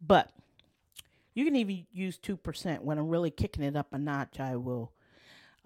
But 0.00 0.30
you 1.34 1.44
can 1.44 1.56
even 1.56 1.86
use 1.92 2.18
2%. 2.18 2.82
When 2.82 2.98
I'm 2.98 3.08
really 3.08 3.30
kicking 3.30 3.64
it 3.64 3.76
up 3.76 3.94
a 3.94 3.98
notch, 3.98 4.38
I 4.38 4.56
will 4.56 4.92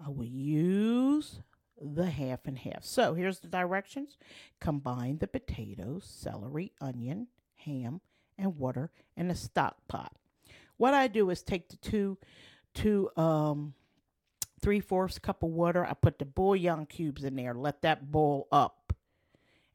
I 0.03 0.09
will 0.09 0.25
use 0.25 1.39
the 1.81 2.09
half 2.09 2.45
and 2.45 2.57
half. 2.57 2.83
So 2.83 3.13
here's 3.13 3.39
the 3.39 3.47
directions. 3.47 4.17
Combine 4.59 5.17
the 5.17 5.27
potatoes, 5.27 6.05
celery, 6.05 6.71
onion, 6.81 7.27
ham, 7.65 8.01
and 8.37 8.57
water 8.57 8.91
in 9.17 9.29
a 9.29 9.35
stock 9.35 9.77
pot. 9.87 10.13
What 10.77 10.93
I 10.93 11.07
do 11.07 11.29
is 11.29 11.41
take 11.41 11.69
the 11.69 11.77
two 11.77 12.17
two 12.73 13.09
um 13.15 13.73
three 14.61 14.79
fourths 14.79 15.19
cup 15.19 15.43
of 15.43 15.49
water. 15.49 15.85
I 15.85 15.93
put 15.93 16.19
the 16.19 16.25
bouillon 16.25 16.85
cubes 16.87 17.23
in 17.23 17.35
there. 17.35 17.53
Let 17.53 17.81
that 17.83 18.11
boil 18.11 18.47
up. 18.51 18.93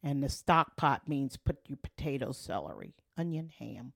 And 0.03 0.23
the 0.23 0.29
stock 0.29 0.77
pot 0.77 1.09
means 1.09 1.37
put 1.37 1.59
your 1.67 1.77
potatoes, 1.77 2.39
celery, 2.39 2.95
onion, 3.19 3.51
ham, 3.59 3.93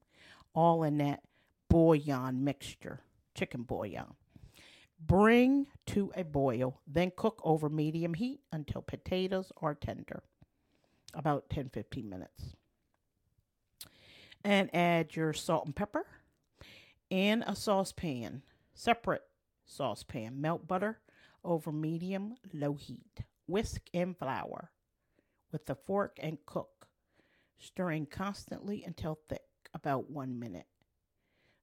all 0.55 0.83
in 0.83 0.99
that 0.99 1.23
bouillon 1.71 2.45
mixture, 2.45 3.01
chicken 3.35 3.62
bouillon. 3.62 4.14
Bring 5.01 5.67
to 5.87 6.12
a 6.14 6.23
boil, 6.25 6.81
then 6.87 7.11
cook 7.17 7.40
over 7.43 7.69
medium 7.69 8.14
heat 8.14 8.40
until 8.53 8.83
potatoes 8.83 9.51
are 9.61 9.75
tender, 9.75 10.23
about 11.14 11.51
10 11.51 11.71
15 11.71 12.09
minutes. 12.09 12.55
And 14.45 14.75
add 14.75 15.17
your 15.17 15.33
salt 15.33 15.64
and 15.67 15.75
pepper 15.75 16.07
in 17.11 17.43
a 17.43 17.55
saucepan, 17.55 18.43
separate 18.75 19.25
saucepan. 19.64 20.40
Melt 20.40 20.67
butter 20.67 21.01
over 21.45 21.73
medium 21.73 22.35
low 22.53 22.75
heat. 22.75 23.21
Whisk 23.47 23.83
in 23.93 24.14
flour 24.14 24.71
with 25.53 25.69
a 25.69 25.75
fork 25.75 26.19
and 26.21 26.38
cook, 26.47 26.88
stirring 27.59 28.07
constantly 28.07 28.83
until 28.83 29.19
thick, 29.29 29.43
about 29.75 30.11
one 30.11 30.38
minute. 30.38 30.67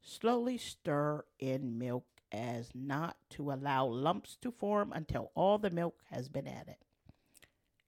Slowly 0.01 0.57
stir 0.57 1.25
in 1.39 1.77
milk 1.77 2.05
as 2.31 2.69
not 2.73 3.17
to 3.31 3.51
allow 3.51 3.85
lumps 3.85 4.37
to 4.41 4.51
form 4.51 4.93
until 4.93 5.31
all 5.35 5.57
the 5.57 5.69
milk 5.69 5.95
has 6.09 6.29
been 6.29 6.47
added. 6.47 6.77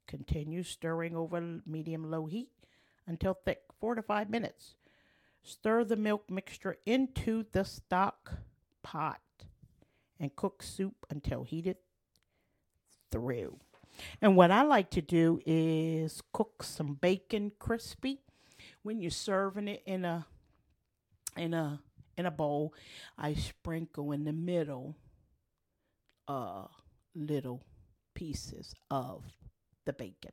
Continue 0.08 0.63
stirring 0.63 1.16
over 1.16 1.60
medium 1.66 2.10
low 2.10 2.26
heat 2.26 2.50
until 3.08 3.34
thick, 3.34 3.62
four 3.80 3.96
to 3.96 4.02
five 4.02 4.30
minutes. 4.30 4.76
Stir 5.43 5.84
the 5.84 5.97
milk 5.97 6.29
mixture 6.29 6.77
into 6.86 7.45
the 7.51 7.65
stock 7.65 8.34
pot 8.82 9.19
and 10.19 10.36
cook 10.36 10.63
soup 10.63 11.06
until 11.10 11.43
heated 11.43 11.77
through. 13.12 13.60
And 14.21 14.36
what 14.36 14.51
I 14.51 14.63
like 14.63 14.89
to 14.91 15.01
do 15.01 15.41
is 15.45 16.21
cook 16.32 16.63
some 16.63 16.95
bacon 16.95 17.51
crispy 17.60 18.21
when 18.84 19.01
you're 19.01 19.12
serving 19.12 19.67
it 19.67 19.84
in 19.86 20.06
a 20.06 20.25
in 21.36 21.53
a 21.53 21.82
in 22.17 22.25
a 22.25 22.32
bowl. 22.32 22.73
I 23.17 23.34
sprinkle 23.34 24.13
in 24.13 24.23
the 24.23 24.34
middle 24.34 24.95
uh 26.27 26.65
little 27.13 27.62
pieces 28.15 28.73
of 28.89 29.23
the 29.86 29.93
bacon 29.93 30.32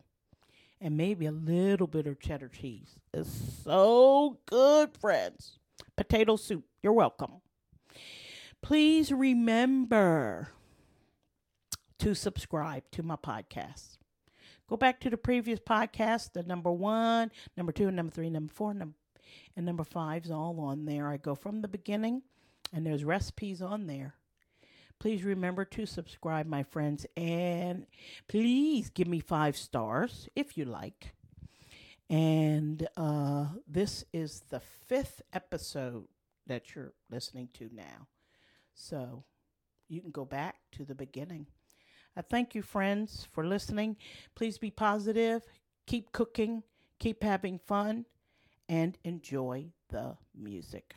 and 0.81 0.97
maybe 0.97 1.27
a 1.27 1.33
little 1.33 1.87
bit 1.87 2.07
of 2.07 2.21
cheddar 2.21 2.49
cheese. 2.49 2.97
It's 3.13 3.63
so 3.65 4.39
good, 4.47 4.97
friends. 4.97 5.59
Potato 5.97 6.37
soup. 6.37 6.65
You're 6.83 6.93
welcome. 6.93 7.43
Please 8.63 9.13
remember 9.13 10.49
to 11.99 12.15
subscribe 12.15 12.85
to 12.93 13.03
my 13.03 13.17
podcast. 13.17 13.99
Go 14.69 14.77
back 14.77 15.01
to 15.01 15.11
the 15.11 15.17
previous 15.17 15.59
podcast, 15.59 16.33
the 16.33 16.43
number 16.43 16.71
one, 16.71 17.33
number 17.57 17.73
two, 17.73 17.91
number 17.91 18.13
three, 18.13 18.31
number 18.31 18.53
four, 18.53 18.71
and 18.71 18.95
number 19.57 19.85
five 19.85 20.25
is 20.25 20.31
all 20.31 20.61
on 20.61 20.85
there. 20.85 21.09
I 21.09 21.17
go 21.17 21.35
from 21.35 21.61
the 21.61 21.69
beginning, 21.69 22.23
and 22.73 22.87
there's 22.87 23.05
recipes 23.05 23.61
on 23.61 23.87
there. 23.87 24.15
Please 25.01 25.25
remember 25.25 25.65
to 25.65 25.87
subscribe, 25.87 26.47
my 26.47 26.63
friends, 26.63 27.07
and 27.17 27.87
please 28.29 28.91
give 28.91 29.09
me 29.09 29.19
five 29.19 29.57
stars 29.57 30.29
if 30.37 30.59
you 30.59 30.67
like. 30.67 31.15
And 32.11 32.87
uh, 32.99 33.47
this 33.67 34.05
is 34.13 34.43
the 34.51 34.61
fifth 34.61 35.23
episode 35.33 36.07
that 36.47 36.75
you're 36.75 36.93
listening 37.11 37.49
to 37.55 37.71
now. 37.73 38.09
So 38.75 39.25
you 39.89 40.03
can 40.03 40.11
go 40.11 40.27
back 40.27 40.57
to 40.73 40.85
the 40.85 40.95
beginning. 40.95 41.47
I 42.15 42.21
thank 42.21 42.55
you, 42.55 42.61
friends, 42.61 43.27
for 43.33 43.47
listening. 43.47 43.97
Please 44.35 44.59
be 44.59 44.71
positive, 44.71 45.47
keep 45.87 46.13
cooking, 46.13 46.63
keep 46.99 47.23
having 47.23 47.59
fun, 47.59 48.05
and 48.69 48.99
enjoy 49.05 49.67
the 49.89 50.19
music. 50.37 50.97